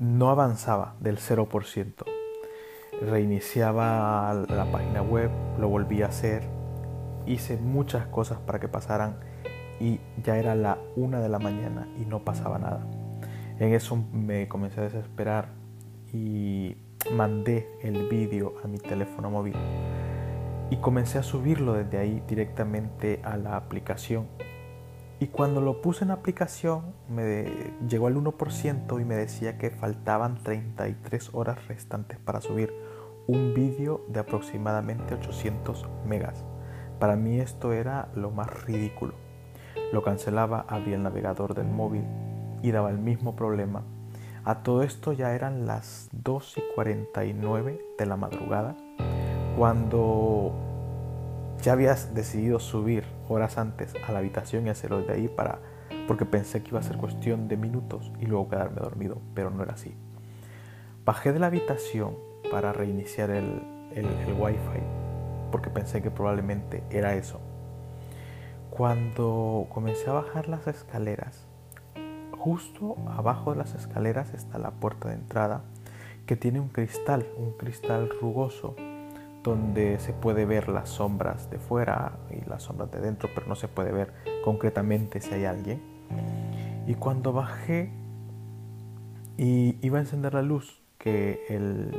no 0.00 0.30
avanzaba 0.30 0.94
del 1.00 1.18
0%. 1.18 2.04
Reiniciaba 3.02 4.32
la 4.48 4.64
página 4.72 5.02
web, 5.02 5.30
lo 5.58 5.68
volví 5.68 6.00
a 6.00 6.06
hacer 6.06 6.55
hice 7.26 7.56
muchas 7.56 8.06
cosas 8.06 8.38
para 8.38 8.60
que 8.60 8.68
pasaran 8.68 9.18
y 9.80 10.00
ya 10.22 10.38
era 10.38 10.54
la 10.54 10.78
una 10.96 11.20
de 11.20 11.28
la 11.28 11.38
mañana 11.38 11.88
y 12.00 12.06
no 12.06 12.24
pasaba 12.24 12.58
nada. 12.58 12.86
En 13.58 13.72
eso 13.72 13.96
me 14.12 14.48
comencé 14.48 14.80
a 14.80 14.84
desesperar 14.84 15.48
y 16.12 16.76
mandé 17.12 17.68
el 17.82 18.08
vídeo 18.08 18.54
a 18.64 18.68
mi 18.68 18.78
teléfono 18.78 19.30
móvil 19.30 19.54
y 20.70 20.76
comencé 20.76 21.18
a 21.18 21.22
subirlo 21.22 21.74
desde 21.74 21.98
ahí 21.98 22.22
directamente 22.26 23.20
a 23.22 23.36
la 23.36 23.56
aplicación. 23.56 24.26
Y 25.18 25.28
cuando 25.28 25.60
lo 25.62 25.80
puse 25.80 26.04
en 26.04 26.10
aplicación 26.10 26.94
me 27.08 27.46
llegó 27.88 28.08
al 28.08 28.16
1% 28.16 29.00
y 29.00 29.04
me 29.04 29.14
decía 29.14 29.56
que 29.56 29.70
faltaban 29.70 30.42
33 30.42 31.30
horas 31.32 31.66
restantes 31.68 32.18
para 32.18 32.40
subir 32.40 32.74
un 33.26 33.54
vídeo 33.54 34.04
de 34.08 34.20
aproximadamente 34.20 35.14
800 35.14 35.86
megas. 36.06 36.44
Para 36.98 37.16
mí 37.16 37.40
esto 37.40 37.72
era 37.72 38.08
lo 38.14 38.30
más 38.30 38.64
ridículo. 38.64 39.14
Lo 39.92 40.02
cancelaba, 40.02 40.64
abría 40.68 40.96
el 40.96 41.02
navegador 41.02 41.54
del 41.54 41.66
móvil 41.66 42.04
y 42.62 42.70
daba 42.70 42.90
el 42.90 42.98
mismo 42.98 43.36
problema. 43.36 43.82
A 44.44 44.62
todo 44.62 44.82
esto 44.82 45.12
ya 45.12 45.34
eran 45.34 45.66
las 45.66 46.08
2 46.12 46.58
y 46.58 46.62
49 46.74 47.84
de 47.98 48.06
la 48.06 48.16
madrugada 48.16 48.76
cuando 49.56 50.52
ya 51.62 51.72
habías 51.72 52.14
decidido 52.14 52.60
subir 52.60 53.04
horas 53.28 53.58
antes 53.58 53.94
a 54.06 54.12
la 54.12 54.18
habitación 54.18 54.66
y 54.66 54.70
hacerlo 54.70 55.02
de 55.02 55.12
ahí 55.12 55.28
para 55.28 55.58
porque 56.06 56.24
pensé 56.24 56.62
que 56.62 56.70
iba 56.70 56.78
a 56.78 56.82
ser 56.82 56.96
cuestión 56.96 57.48
de 57.48 57.56
minutos 57.56 58.12
y 58.20 58.26
luego 58.26 58.48
quedarme 58.48 58.80
dormido, 58.80 59.18
pero 59.34 59.50
no 59.50 59.62
era 59.62 59.74
así. 59.74 59.94
Bajé 61.04 61.32
de 61.32 61.40
la 61.40 61.48
habitación 61.48 62.14
para 62.50 62.72
reiniciar 62.72 63.30
el, 63.30 63.62
el, 63.92 64.06
el 64.06 64.32
wifi 64.38 64.95
porque 65.50 65.70
pensé 65.70 66.02
que 66.02 66.10
probablemente 66.10 66.82
era 66.90 67.14
eso. 67.14 67.40
Cuando 68.70 69.66
comencé 69.70 70.10
a 70.10 70.14
bajar 70.14 70.48
las 70.48 70.66
escaleras, 70.66 71.46
justo 72.38 72.96
abajo 73.08 73.52
de 73.52 73.58
las 73.58 73.74
escaleras 73.74 74.34
está 74.34 74.58
la 74.58 74.70
puerta 74.70 75.08
de 75.08 75.14
entrada 75.14 75.62
que 76.26 76.36
tiene 76.36 76.60
un 76.60 76.68
cristal, 76.68 77.26
un 77.38 77.52
cristal 77.52 78.10
rugoso 78.20 78.76
donde 79.42 79.98
se 80.00 80.12
puede 80.12 80.44
ver 80.44 80.68
las 80.68 80.88
sombras 80.88 81.48
de 81.50 81.58
fuera 81.58 82.18
y 82.30 82.48
las 82.48 82.64
sombras 82.64 82.90
de 82.90 83.00
dentro, 83.00 83.28
pero 83.34 83.46
no 83.46 83.54
se 83.54 83.68
puede 83.68 83.92
ver 83.92 84.12
concretamente 84.44 85.20
si 85.20 85.34
hay 85.34 85.44
alguien. 85.44 85.80
Y 86.86 86.94
cuando 86.94 87.32
bajé 87.32 87.92
y 89.36 89.76
iba 89.82 89.98
a 89.98 90.00
encender 90.00 90.34
la 90.34 90.42
luz, 90.42 90.82
que 90.98 91.44
el, 91.48 91.94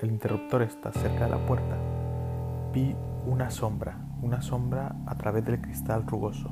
el 0.00 0.10
interruptor 0.10 0.62
está 0.62 0.92
cerca 0.92 1.24
de 1.24 1.30
la 1.30 1.46
puerta, 1.46 1.76
vi 2.72 2.96
una 3.26 3.50
sombra, 3.50 3.96
una 4.22 4.40
sombra 4.40 4.96
a 5.06 5.14
través 5.16 5.44
del 5.44 5.60
cristal 5.60 6.06
rugoso, 6.06 6.50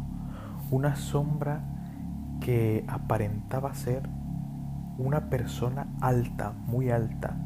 una 0.70 0.94
sombra 0.94 1.62
que 2.40 2.84
aparentaba 2.88 3.74
ser 3.74 4.08
una 4.98 5.30
persona 5.30 5.88
alta, 6.00 6.52
muy 6.66 6.90
alta, 6.90 7.36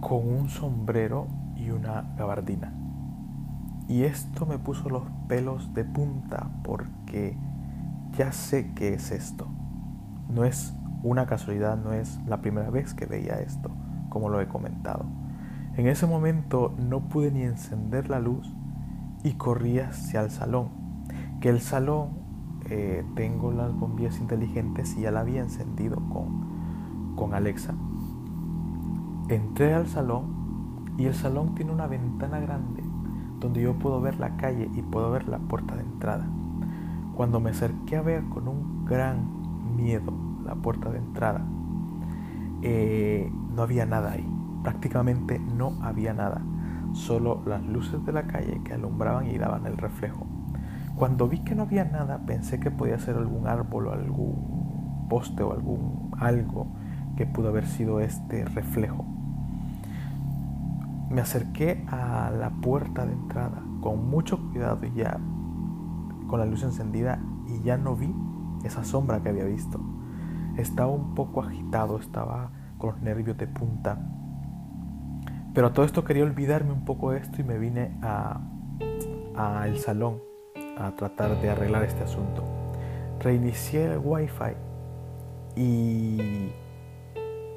con 0.00 0.28
un 0.28 0.48
sombrero 0.48 1.26
y 1.56 1.70
una 1.70 2.14
gabardina. 2.16 2.72
Y 3.88 4.04
esto 4.04 4.46
me 4.46 4.58
puso 4.58 4.88
los 4.88 5.02
pelos 5.26 5.74
de 5.74 5.84
punta 5.84 6.48
porque 6.62 7.36
ya 8.16 8.30
sé 8.30 8.72
qué 8.74 8.94
es 8.94 9.10
esto. 9.10 9.48
No 10.28 10.44
es 10.44 10.72
una 11.02 11.26
casualidad, 11.26 11.76
no 11.76 11.92
es 11.92 12.20
la 12.26 12.40
primera 12.40 12.70
vez 12.70 12.94
que 12.94 13.06
veía 13.06 13.40
esto, 13.40 13.70
como 14.08 14.28
lo 14.28 14.40
he 14.40 14.46
comentado. 14.46 15.19
En 15.80 15.86
ese 15.86 16.06
momento 16.06 16.74
no 16.76 17.08
pude 17.08 17.30
ni 17.30 17.40
encender 17.40 18.10
la 18.10 18.20
luz 18.20 18.54
y 19.24 19.32
corrí 19.32 19.78
hacia 19.78 20.20
el 20.20 20.30
salón. 20.30 20.68
Que 21.40 21.48
el 21.48 21.62
salón 21.62 22.18
eh, 22.68 23.02
tengo 23.14 23.50
las 23.50 23.72
bombillas 23.72 24.18
inteligentes 24.18 24.94
y 24.98 25.00
ya 25.00 25.10
la 25.10 25.20
había 25.20 25.40
encendido 25.40 25.96
con, 26.10 27.14
con 27.16 27.32
Alexa. 27.32 27.72
Entré 29.30 29.72
al 29.72 29.86
salón 29.86 30.84
y 30.98 31.06
el 31.06 31.14
salón 31.14 31.54
tiene 31.54 31.72
una 31.72 31.86
ventana 31.86 32.40
grande 32.40 32.84
donde 33.40 33.62
yo 33.62 33.72
puedo 33.78 34.02
ver 34.02 34.20
la 34.20 34.36
calle 34.36 34.68
y 34.74 34.82
puedo 34.82 35.10
ver 35.10 35.30
la 35.30 35.38
puerta 35.38 35.76
de 35.76 35.82
entrada. 35.84 36.28
Cuando 37.14 37.40
me 37.40 37.52
acerqué 37.52 37.96
a 37.96 38.02
ver 38.02 38.22
con 38.24 38.48
un 38.48 38.84
gran 38.84 39.76
miedo 39.76 40.12
la 40.44 40.56
puerta 40.56 40.90
de 40.90 40.98
entrada, 40.98 41.42
eh, 42.60 43.32
no 43.56 43.62
había 43.62 43.86
nada 43.86 44.12
ahí. 44.12 44.39
Prácticamente 44.62 45.38
no 45.38 45.78
había 45.82 46.12
nada. 46.12 46.42
Solo 46.92 47.42
las 47.46 47.64
luces 47.64 48.04
de 48.04 48.12
la 48.12 48.26
calle 48.26 48.60
que 48.64 48.74
alumbraban 48.74 49.26
y 49.26 49.38
daban 49.38 49.66
el 49.66 49.76
reflejo. 49.76 50.26
Cuando 50.96 51.28
vi 51.28 51.38
que 51.38 51.54
no 51.54 51.62
había 51.62 51.84
nada, 51.84 52.18
pensé 52.26 52.60
que 52.60 52.70
podía 52.70 52.98
ser 52.98 53.16
algún 53.16 53.46
árbol 53.46 53.86
o 53.86 53.92
algún 53.92 55.06
poste 55.08 55.42
o 55.42 55.52
algún 55.52 56.10
algo 56.18 56.66
que 57.16 57.26
pudo 57.26 57.48
haber 57.48 57.66
sido 57.66 58.00
este 58.00 58.44
reflejo. 58.44 59.04
Me 61.10 61.20
acerqué 61.20 61.84
a 61.88 62.30
la 62.30 62.50
puerta 62.50 63.06
de 63.06 63.12
entrada 63.12 63.62
con 63.80 64.08
mucho 64.08 64.38
cuidado 64.50 64.86
y 64.86 64.92
ya 64.92 65.18
con 66.28 66.38
la 66.38 66.46
luz 66.46 66.62
encendida 66.62 67.18
y 67.48 67.60
ya 67.62 67.76
no 67.76 67.96
vi 67.96 68.14
esa 68.62 68.84
sombra 68.84 69.22
que 69.22 69.30
había 69.30 69.44
visto. 69.44 69.80
Estaba 70.56 70.90
un 70.90 71.14
poco 71.14 71.42
agitado, 71.42 71.98
estaba 71.98 72.50
con 72.78 72.90
los 72.90 73.02
nervios 73.02 73.36
de 73.36 73.46
punta. 73.46 73.98
Pero 75.54 75.68
a 75.68 75.72
todo 75.72 75.84
esto 75.84 76.04
quería 76.04 76.24
olvidarme 76.24 76.72
un 76.72 76.84
poco 76.84 77.10
de 77.10 77.18
esto 77.18 77.40
y 77.40 77.44
me 77.44 77.58
vine 77.58 77.96
a, 78.02 78.40
el 79.66 79.78
salón 79.78 80.20
a 80.78 80.94
tratar 80.96 81.40
de 81.40 81.50
arreglar 81.50 81.82
este 81.84 82.04
asunto. 82.04 82.44
Reinicié 83.20 83.92
el 83.92 83.98
wifi 83.98 84.54
y 85.56 86.52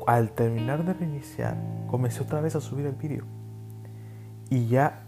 al 0.07 0.31
terminar 0.31 0.83
de 0.83 0.93
reiniciar 0.93 1.55
comencé 1.87 2.21
otra 2.21 2.41
vez 2.41 2.55
a 2.55 2.61
subir 2.61 2.85
el 2.85 2.95
vídeo 2.95 3.25
y 4.49 4.67
ya 4.67 5.03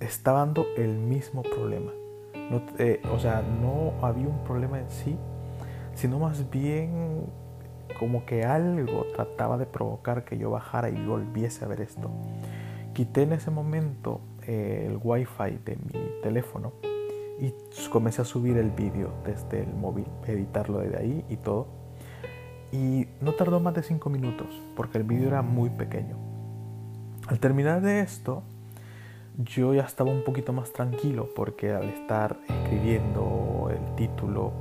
estaba 0.00 0.40
dando 0.40 0.66
el 0.76 0.98
mismo 0.98 1.42
problema. 1.42 1.92
Eh, 2.78 3.00
o 3.12 3.18
sea, 3.18 3.42
no 3.42 3.92
había 4.04 4.28
un 4.28 4.42
problema 4.44 4.78
en 4.78 4.90
sí, 4.90 5.16
sino 5.94 6.18
más 6.18 6.48
bien 6.50 7.26
como 7.98 8.24
que 8.24 8.44
algo 8.44 9.06
trataba 9.14 9.58
de 9.58 9.66
provocar 9.66 10.24
que 10.24 10.38
yo 10.38 10.50
bajara 10.50 10.90
y 10.90 11.04
volviese 11.04 11.64
a 11.64 11.68
ver 11.68 11.80
esto. 11.80 12.10
Quité 12.92 13.22
en 13.22 13.32
ese 13.32 13.50
momento 13.50 14.20
eh, 14.46 14.86
el 14.88 14.98
wifi 15.02 15.58
de 15.64 15.76
mi 15.76 16.20
teléfono 16.22 16.72
y 17.40 17.52
comencé 17.90 18.22
a 18.22 18.24
subir 18.24 18.56
el 18.56 18.70
vídeo 18.70 19.12
desde 19.24 19.62
el 19.62 19.74
móvil, 19.74 20.06
editarlo 20.26 20.78
desde 20.78 20.98
ahí 20.98 21.24
y 21.28 21.36
todo. 21.36 21.66
Y 22.72 23.06
no 23.20 23.32
tardó 23.32 23.60
más 23.60 23.74
de 23.74 23.82
5 23.82 24.08
minutos 24.10 24.62
porque 24.74 24.98
el 24.98 25.04
vídeo 25.04 25.28
era 25.28 25.42
muy 25.42 25.70
pequeño. 25.70 26.16
Al 27.28 27.40
terminar 27.40 27.82
de 27.82 28.00
esto, 28.00 28.42
yo 29.36 29.74
ya 29.74 29.82
estaba 29.82 30.10
un 30.10 30.24
poquito 30.24 30.52
más 30.52 30.72
tranquilo 30.72 31.28
porque 31.34 31.72
al 31.72 31.84
estar 31.90 32.38
escribiendo 32.48 33.68
el 33.70 33.94
título, 33.96 34.52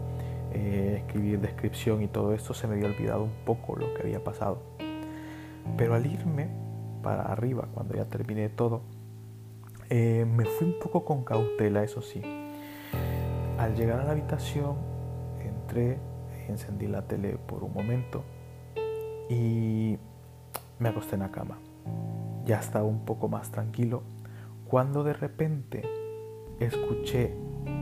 eh, 0.57 1.01
escribir 1.03 1.41
descripción 1.41 2.01
y 2.01 2.07
todo 2.07 2.33
esto 2.33 2.53
se 2.53 2.65
me 2.65 2.75
había 2.75 2.87
olvidado 2.87 3.23
un 3.23 3.33
poco 3.45 3.75
lo 3.75 3.93
que 3.93 4.03
había 4.03 4.23
pasado. 4.23 4.59
Pero 5.75 5.95
al 5.95 6.05
irme 6.05 6.47
para 7.03 7.23
arriba, 7.23 7.67
cuando 7.73 7.95
ya 7.95 8.05
terminé 8.05 8.47
todo, 8.47 8.81
eh, 9.89 10.25
me 10.25 10.45
fui 10.45 10.67
un 10.67 10.79
poco 10.79 11.03
con 11.03 11.25
cautela, 11.25 11.83
eso 11.83 12.01
sí. 12.01 12.21
Al 13.57 13.75
llegar 13.75 13.99
a 13.99 14.05
la 14.05 14.11
habitación, 14.11 14.77
entré, 15.43 15.97
encendí 16.47 16.87
la 16.87 17.01
tele 17.01 17.37
por 17.37 17.65
un 17.65 17.73
momento 17.73 18.23
y 19.29 19.97
me 20.79 20.87
acosté 20.87 21.15
en 21.15 21.21
la 21.21 21.31
cama. 21.31 21.59
Ya 22.45 22.59
estaba 22.59 22.85
un 22.85 23.03
poco 23.03 23.27
más 23.27 23.51
tranquilo 23.51 24.03
cuando 24.67 25.03
de 25.03 25.13
repente 25.13 25.83
escuché 26.59 27.33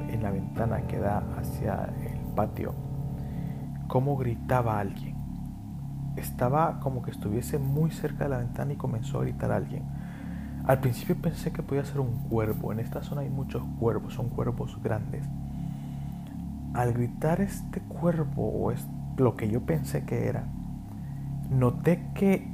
en 0.09 0.23
la 0.23 0.31
ventana 0.31 0.88
que 0.88 0.97
da 0.97 1.23
hacia 1.38 1.93
patio 2.36 2.74
cómo 3.93 4.17
gritaba 4.17 4.80
alguien. 4.80 5.15
Estaba 6.15 6.80
como 6.80 7.04
que 7.04 7.12
estuviese 7.12 7.60
muy 7.60 7.91
cerca 7.91 8.24
de 8.24 8.32
la 8.32 8.38
ventana 8.38 8.74
y 8.74 8.76
comenzó 8.76 9.19
a 9.19 9.22
gritar 9.22 9.52
alguien. 9.52 9.84
Al 10.65 10.80
principio 10.80 11.15
pensé 11.15 11.52
que 11.52 11.62
podía 11.62 11.86
ser 11.86 12.00
un 12.00 12.28
cuervo. 12.30 12.72
En 12.72 12.80
esta 12.80 13.04
zona 13.04 13.22
hay 13.22 13.30
muchos 13.30 13.62
cuervos, 13.80 14.15
son 14.15 14.30
cuervos 14.30 14.82
grandes. 14.82 15.24
Al 16.74 16.93
gritar 16.93 17.39
este 17.41 17.82
cuervo, 17.82 18.48
o 18.48 18.72
es 18.72 18.84
lo 19.17 19.36
que 19.36 19.48
yo 19.48 19.62
pensé 19.62 20.06
que 20.06 20.28
era, 20.28 20.46
noté 21.52 22.04
que 22.15 22.48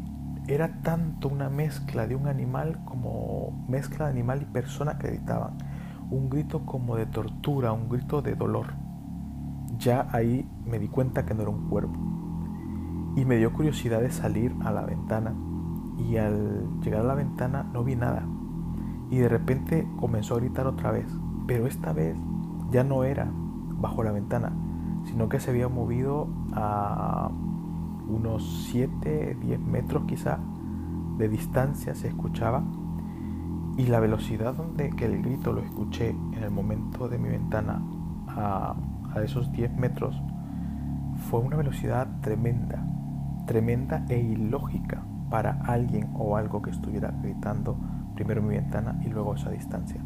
era 0.48 0.82
tanto 0.82 1.30
una 1.30 1.50
mezcla 1.50 2.06
de 2.06 2.16
un 2.16 2.28
animal 2.28 2.80
como 2.84 3.66
mezcla 3.70 4.06
de 4.06 4.12
animal 4.12 4.42
y 4.42 4.46
persona 4.46 4.98
que 4.98 5.08
gritaban. 5.08 5.54
Un 6.10 6.30
grito 6.30 6.66
como 6.66 6.98
de 6.98 7.06
tortura, 7.06 7.72
un 7.72 7.88
grito 7.88 8.22
de 8.22 8.36
dolor. 8.36 8.89
Ya 9.80 10.08
ahí 10.12 10.48
me 10.66 10.78
di 10.80 10.88
cuenta 10.88 11.26
que 11.26 11.34
no 11.34 11.42
era 11.42 11.52
un 11.52 11.70
cuervo. 11.70 11.94
Y 13.16 13.26
me 13.26 13.38
dio 13.38 13.52
curiosidad 13.54 14.02
de 14.02 14.12
salir 14.12 14.56
a 14.64 14.72
la 14.72 14.86
ventana. 14.86 15.34
Y 15.98 16.18
al 16.18 16.80
llegar 16.82 17.02
a 17.02 17.08
la 17.08 17.16
ventana 17.16 17.64
no 17.74 17.84
vi 17.84 17.96
nada. 17.96 18.26
Y 19.10 19.18
de 19.18 19.30
repente 19.30 19.88
comenzó 19.98 20.36
a 20.36 20.40
gritar 20.40 20.68
otra 20.68 20.92
vez. 20.92 21.08
Pero 21.48 21.66
esta 21.66 21.94
vez 21.94 22.16
ya 22.72 22.84
no 22.84 23.04
era 23.04 23.32
bajo 23.80 24.04
la 24.04 24.12
ventana, 24.12 24.52
sino 25.06 25.30
que 25.30 25.40
se 25.40 25.52
había 25.52 25.68
movido 25.68 26.28
a 26.54 27.32
unos 28.08 28.68
7, 28.72 29.38
10 29.42 29.60
metros 29.60 30.04
quizá 30.06 30.40
de 31.18 31.28
distancia 31.28 31.96
se 31.96 32.08
escuchaba 32.08 32.64
y 33.78 33.88
la 33.88 34.00
velocidad 34.00 34.56
donde 34.56 34.90
que 34.92 35.06
el 35.06 35.22
grito 35.22 35.54
lo 35.54 35.62
escuché 35.62 36.10
en 36.10 36.44
el 36.44 36.50
momento 36.50 37.08
de 37.08 37.18
mi 37.18 37.30
ventana 37.30 37.82
a, 38.28 38.76
a 39.14 39.22
esos 39.22 39.52
10 39.52 39.76
metros 39.78 40.22
fue 41.30 41.42
una 41.42 41.58
velocidad 41.58 42.08
tremenda, 42.22 42.86
tremenda 43.46 44.06
e 44.10 44.20
ilógica 44.20 45.04
para 45.30 45.62
alguien 45.66 46.10
o 46.18 46.38
algo 46.38 46.62
que 46.62 46.72
estuviera 46.72 47.12
gritando 47.22 47.78
primero 48.16 48.42
mi 48.42 48.56
ventana 48.56 49.00
y 49.06 49.10
luego 49.10 49.36
esa 49.36 49.52
distancia. 49.52 50.02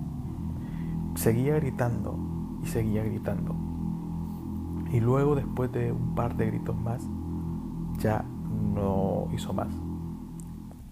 Seguía 1.16 1.56
gritando 1.56 2.18
y 2.64 2.68
seguía 2.68 3.04
gritando. 3.04 3.56
Y 4.92 5.00
luego 5.00 5.36
después 5.36 5.72
de 5.72 5.92
un 5.92 6.14
par 6.14 6.36
de 6.36 6.48
gritos 6.48 6.76
más, 6.76 7.02
ya 8.00 8.24
no 8.76 9.28
hizo 9.34 9.54
más. 9.54 9.70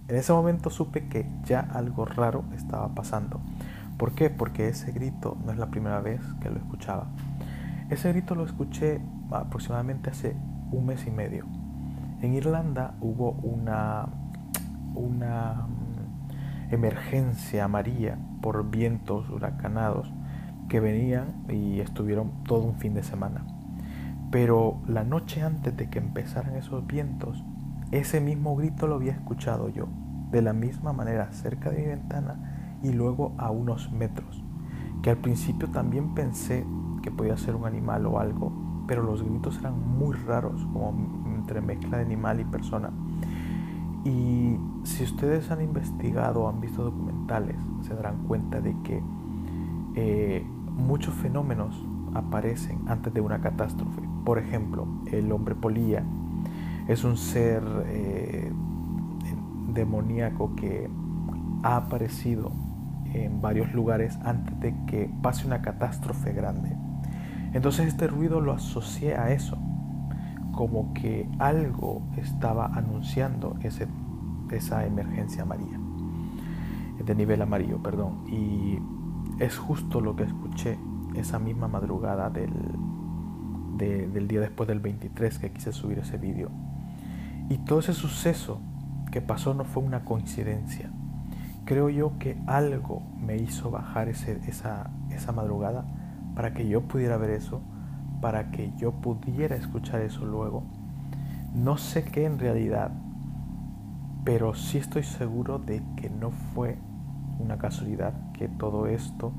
En 0.08 0.16
ese 0.16 0.34
momento 0.34 0.70
supe 0.70 1.08
que 1.08 1.26
ya 1.46 1.60
algo 1.60 2.06
raro 2.06 2.44
estaba 2.56 2.94
pasando. 2.94 3.40
¿Por 3.98 4.14
qué? 4.14 4.30
Porque 4.30 4.68
ese 4.68 4.92
grito 4.92 5.38
no 5.46 5.52
es 5.52 5.58
la 5.58 5.68
primera 5.68 6.02
vez 6.02 6.22
que 6.42 6.50
lo 6.50 6.58
escuchaba. 6.58 7.08
Ese 7.92 8.08
grito 8.14 8.36
lo 8.36 8.46
escuché 8.46 9.02
aproximadamente 9.32 10.12
hace 10.12 10.34
un 10.72 10.86
mes 10.86 11.06
y 11.06 11.12
medio. 11.12 11.46
En 12.22 12.34
Irlanda 12.34 12.96
hubo 13.02 13.32
una, 13.44 14.08
una 14.96 15.68
mm, 15.68 16.74
emergencia 16.74 17.66
amarilla 17.66 18.18
por 18.42 18.72
vientos 18.72 19.30
huracanados 19.30 20.10
que 20.70 20.80
venían 20.80 21.44
y 21.50 21.82
estuvieron 21.82 22.46
todo 22.46 22.64
un 22.64 22.76
fin 22.76 22.94
de 22.94 23.04
semana. 23.04 23.46
Pero 24.32 24.80
la 24.88 25.04
noche 25.04 25.42
antes 25.42 25.76
de 25.76 25.90
que 25.90 26.00
empezaran 26.00 26.56
esos 26.56 26.88
vientos, 26.88 27.44
ese 27.92 28.22
mismo 28.22 28.56
grito 28.56 28.88
lo 28.88 28.96
había 28.96 29.12
escuchado 29.12 29.68
yo, 29.68 29.90
de 30.32 30.42
la 30.42 30.54
misma 30.54 30.94
manera 30.94 31.34
cerca 31.34 31.70
de 31.70 31.82
mi 31.82 31.88
ventana 31.88 32.80
y 32.84 32.94
luego 32.94 33.34
a 33.38 33.52
unos 33.52 33.92
metros, 33.92 34.42
que 35.04 35.10
al 35.10 35.18
principio 35.18 35.70
también 35.70 36.14
pensé 36.14 36.66
que 37.02 37.12
podía 37.12 37.38
ser 37.38 37.56
un 37.56 37.66
animal 37.66 38.06
o 38.06 38.20
algo, 38.20 38.52
pero 38.88 39.04
los 39.04 39.24
gritos 39.24 39.58
eran 39.60 39.74
muy 39.98 40.16
raros, 40.16 40.66
como 40.74 40.94
entre 41.36 41.62
mezcla 41.62 41.98
de 41.98 42.04
animal 42.04 42.40
y 42.40 42.46
persona. 42.46 42.92
Y 44.04 44.58
si 44.84 45.04
ustedes 45.04 45.52
han 45.52 45.62
investigado 45.62 46.44
o 46.44 46.50
han 46.50 46.60
visto 46.60 46.84
documentales, 46.84 47.56
se 47.82 47.94
darán 47.94 48.24
cuenta 48.28 48.60
de 48.60 48.76
que 48.84 49.02
eh, 49.96 50.46
muchos 50.76 51.14
fenómenos 51.14 51.86
aparecen 52.14 52.80
antes 52.88 53.14
de 53.14 53.22
una 53.22 53.42
catástrofe. 53.42 54.02
Por 54.26 54.40
ejemplo, 54.40 54.88
el 55.12 55.32
hombre 55.32 55.56
polilla 55.56 56.04
es 56.88 57.04
un 57.04 57.18
ser 57.18 57.64
eh, 57.88 58.52
demoníaco 59.74 60.56
que 60.56 60.90
ha 61.64 61.76
aparecido 61.76 62.52
en 63.14 63.42
varios 63.42 63.74
lugares 63.74 64.18
antes 64.24 64.60
de 64.60 64.74
que 64.88 65.10
pase 65.22 65.46
una 65.46 65.62
catástrofe 65.62 66.34
grande. 66.34 66.76
Entonces 67.54 67.88
este 67.88 68.08
ruido 68.08 68.40
lo 68.40 68.54
asocié 68.54 69.16
a 69.16 69.32
eso, 69.32 69.58
como 70.54 70.94
que 70.94 71.28
algo 71.40 72.02
estaba 72.18 72.68
anunciando 72.68 73.58
ese, 73.62 73.88
esa 74.52 74.86
emergencia 74.86 75.44
amarilla, 75.44 75.80
de 77.04 77.16
nivel 77.16 77.42
amarillo, 77.42 77.82
perdón. 77.82 78.24
Y 78.28 78.80
es 79.44 79.58
justo 79.58 80.02
lo 80.02 80.16
que 80.16 80.24
escuché 80.24 80.78
esa 81.16 81.40
misma 81.40 81.68
madrugada 81.68 82.30
del, 82.30 82.54
del 83.78 84.28
día 84.28 84.40
después 84.40 84.68
del 84.68 84.80
23 84.80 85.40
que 85.40 85.52
quise 85.52 85.74
subir 85.74 86.00
ese 86.00 86.18
vídeo. 86.18 86.50
Y 87.50 87.58
todo 87.60 87.80
ese 87.80 87.94
suceso 87.94 88.62
que 89.12 89.22
pasó 89.22 89.54
no 89.54 89.66
fue 89.66 89.84
una 89.84 90.06
coincidencia. 90.06 90.90
Creo 91.66 91.90
yo 91.90 92.18
que 92.18 92.38
algo 92.48 93.02
me 93.20 93.36
hizo 93.36 93.70
bajar 93.70 94.08
ese, 94.08 94.40
esa, 94.48 94.90
esa 95.10 95.32
madrugada 95.32 95.86
para 96.36 96.54
que 96.54 96.68
yo 96.68 96.82
pudiera 96.82 97.18
ver 97.18 97.32
eso, 97.32 97.62
para 98.22 98.52
que 98.52 98.72
yo 98.78 98.92
pudiera 98.92 99.56
escuchar 99.56 100.02
eso 100.02 100.26
luego. 100.26 100.64
No 101.54 101.78
sé 101.78 102.04
qué 102.04 102.26
en 102.26 102.40
realidad, 102.40 102.92
pero 104.24 104.54
sí 104.54 104.78
estoy 104.78 105.04
seguro 105.04 105.60
de 105.60 105.82
que 105.98 106.10
no 106.10 106.32
fue 106.32 106.78
una 107.40 107.58
casualidad, 107.58 108.14
que 108.34 108.48
todo 108.48 108.88
esto 108.88 109.34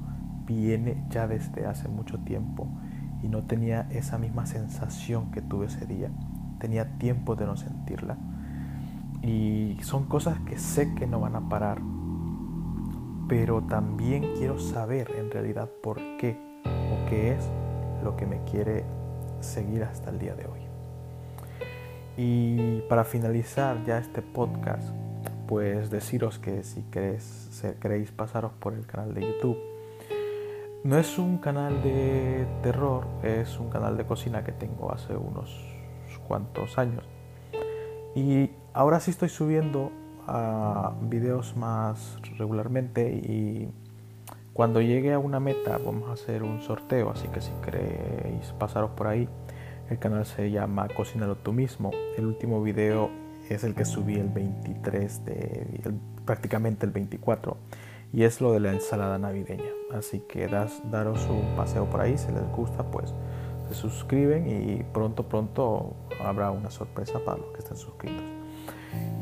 viene 0.46 1.04
ya 1.08 1.26
desde 1.28 1.66
hace 1.66 1.88
mucho 1.88 2.18
tiempo 2.18 2.66
y 3.22 3.28
no 3.28 3.42
tenía 3.42 3.86
esa 3.90 4.18
misma 4.18 4.46
sensación 4.46 5.30
que 5.30 5.40
tuve 5.40 5.66
ese 5.66 5.86
día. 5.86 6.10
Tenía 6.58 6.98
tiempo 6.98 7.36
de 7.36 7.46
no 7.46 7.56
sentirla. 7.56 8.16
Y 9.22 9.78
son 9.82 10.06
cosas 10.06 10.38
que 10.40 10.58
sé 10.58 10.94
que 10.94 11.06
no 11.06 11.20
van 11.20 11.36
a 11.36 11.48
parar, 11.48 11.80
pero 13.28 13.62
también 13.62 14.24
quiero 14.36 14.58
saber 14.58 15.12
en 15.16 15.30
realidad 15.30 15.70
por 15.82 15.98
qué 16.18 16.51
o 17.12 17.14
qué 17.14 17.32
es 17.32 17.44
lo 18.02 18.16
que 18.16 18.24
me 18.26 18.42
quiere 18.44 18.84
seguir 19.40 19.84
hasta 19.84 20.10
el 20.10 20.18
día 20.18 20.34
de 20.34 20.46
hoy. 20.46 20.60
Y 22.16 22.80
para 22.88 23.04
finalizar 23.04 23.84
ya 23.84 23.98
este 23.98 24.22
podcast, 24.22 24.88
pues 25.46 25.90
deciros 25.90 26.38
que 26.38 26.62
si 26.62 26.82
queréis, 26.84 27.62
queréis 27.80 28.10
pasaros 28.12 28.52
por 28.52 28.72
el 28.72 28.86
canal 28.86 29.12
de 29.14 29.22
YouTube, 29.22 29.58
no 30.84 30.96
es 30.98 31.18
un 31.18 31.38
canal 31.38 31.82
de 31.82 32.46
terror, 32.62 33.06
es 33.22 33.58
un 33.58 33.68
canal 33.68 33.96
de 33.96 34.04
cocina 34.04 34.42
que 34.42 34.52
tengo 34.52 34.92
hace 34.92 35.14
unos 35.14 35.54
cuantos 36.26 36.78
años. 36.78 37.04
Y 38.14 38.50
ahora 38.72 39.00
sí 39.00 39.10
estoy 39.10 39.28
subiendo 39.28 39.92
a 40.26 40.94
videos 41.02 41.56
más 41.56 42.18
regularmente 42.38 43.10
y 43.10 43.68
cuando 44.52 44.80
llegue 44.80 45.12
a 45.12 45.18
una 45.18 45.40
meta 45.40 45.78
vamos 45.78 46.10
a 46.10 46.12
hacer 46.12 46.42
un 46.42 46.60
sorteo, 46.60 47.10
así 47.10 47.28
que 47.28 47.40
si 47.40 47.52
queréis 47.64 48.52
pasaros 48.58 48.90
por 48.90 49.06
ahí, 49.06 49.28
el 49.88 49.98
canal 49.98 50.26
se 50.26 50.50
llama 50.50 50.88
Cocínalo 50.88 51.36
tú 51.36 51.52
mismo. 51.52 51.90
El 52.16 52.26
último 52.26 52.62
video 52.62 53.10
es 53.48 53.64
el 53.64 53.74
que 53.74 53.84
subí 53.84 54.16
el 54.16 54.28
23 54.28 55.24
de 55.24 55.94
prácticamente 56.24 56.86
el 56.86 56.92
24 56.92 57.56
y 58.12 58.24
es 58.24 58.40
lo 58.40 58.52
de 58.52 58.60
la 58.60 58.72
ensalada 58.72 59.18
navideña. 59.18 59.70
Así 59.92 60.20
que 60.20 60.46
das, 60.48 60.82
daros 60.90 61.26
un 61.28 61.56
paseo 61.56 61.86
por 61.86 62.00
ahí, 62.00 62.16
si 62.18 62.30
les 62.30 62.46
gusta, 62.52 62.84
pues 62.90 63.14
se 63.68 63.74
suscriben 63.74 64.48
y 64.48 64.82
pronto, 64.82 65.28
pronto 65.28 65.96
habrá 66.22 66.50
una 66.50 66.70
sorpresa 66.70 67.18
para 67.24 67.38
los 67.38 67.52
que 67.52 67.58
estén 67.60 67.76
suscritos. 67.76 68.24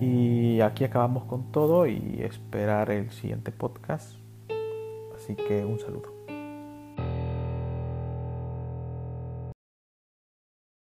Y 0.01 0.61
aquí 0.61 0.85
acabamos 0.85 1.25
con 1.25 1.53
todo 1.53 1.87
y 1.87 2.21
esperar 2.23 2.91
el 2.91 3.11
siguiente 3.11 3.53
podcast. 3.53 4.20
Así 5.31 5.37
que 5.37 5.65
un 5.65 5.79
saludo. 5.79 6.20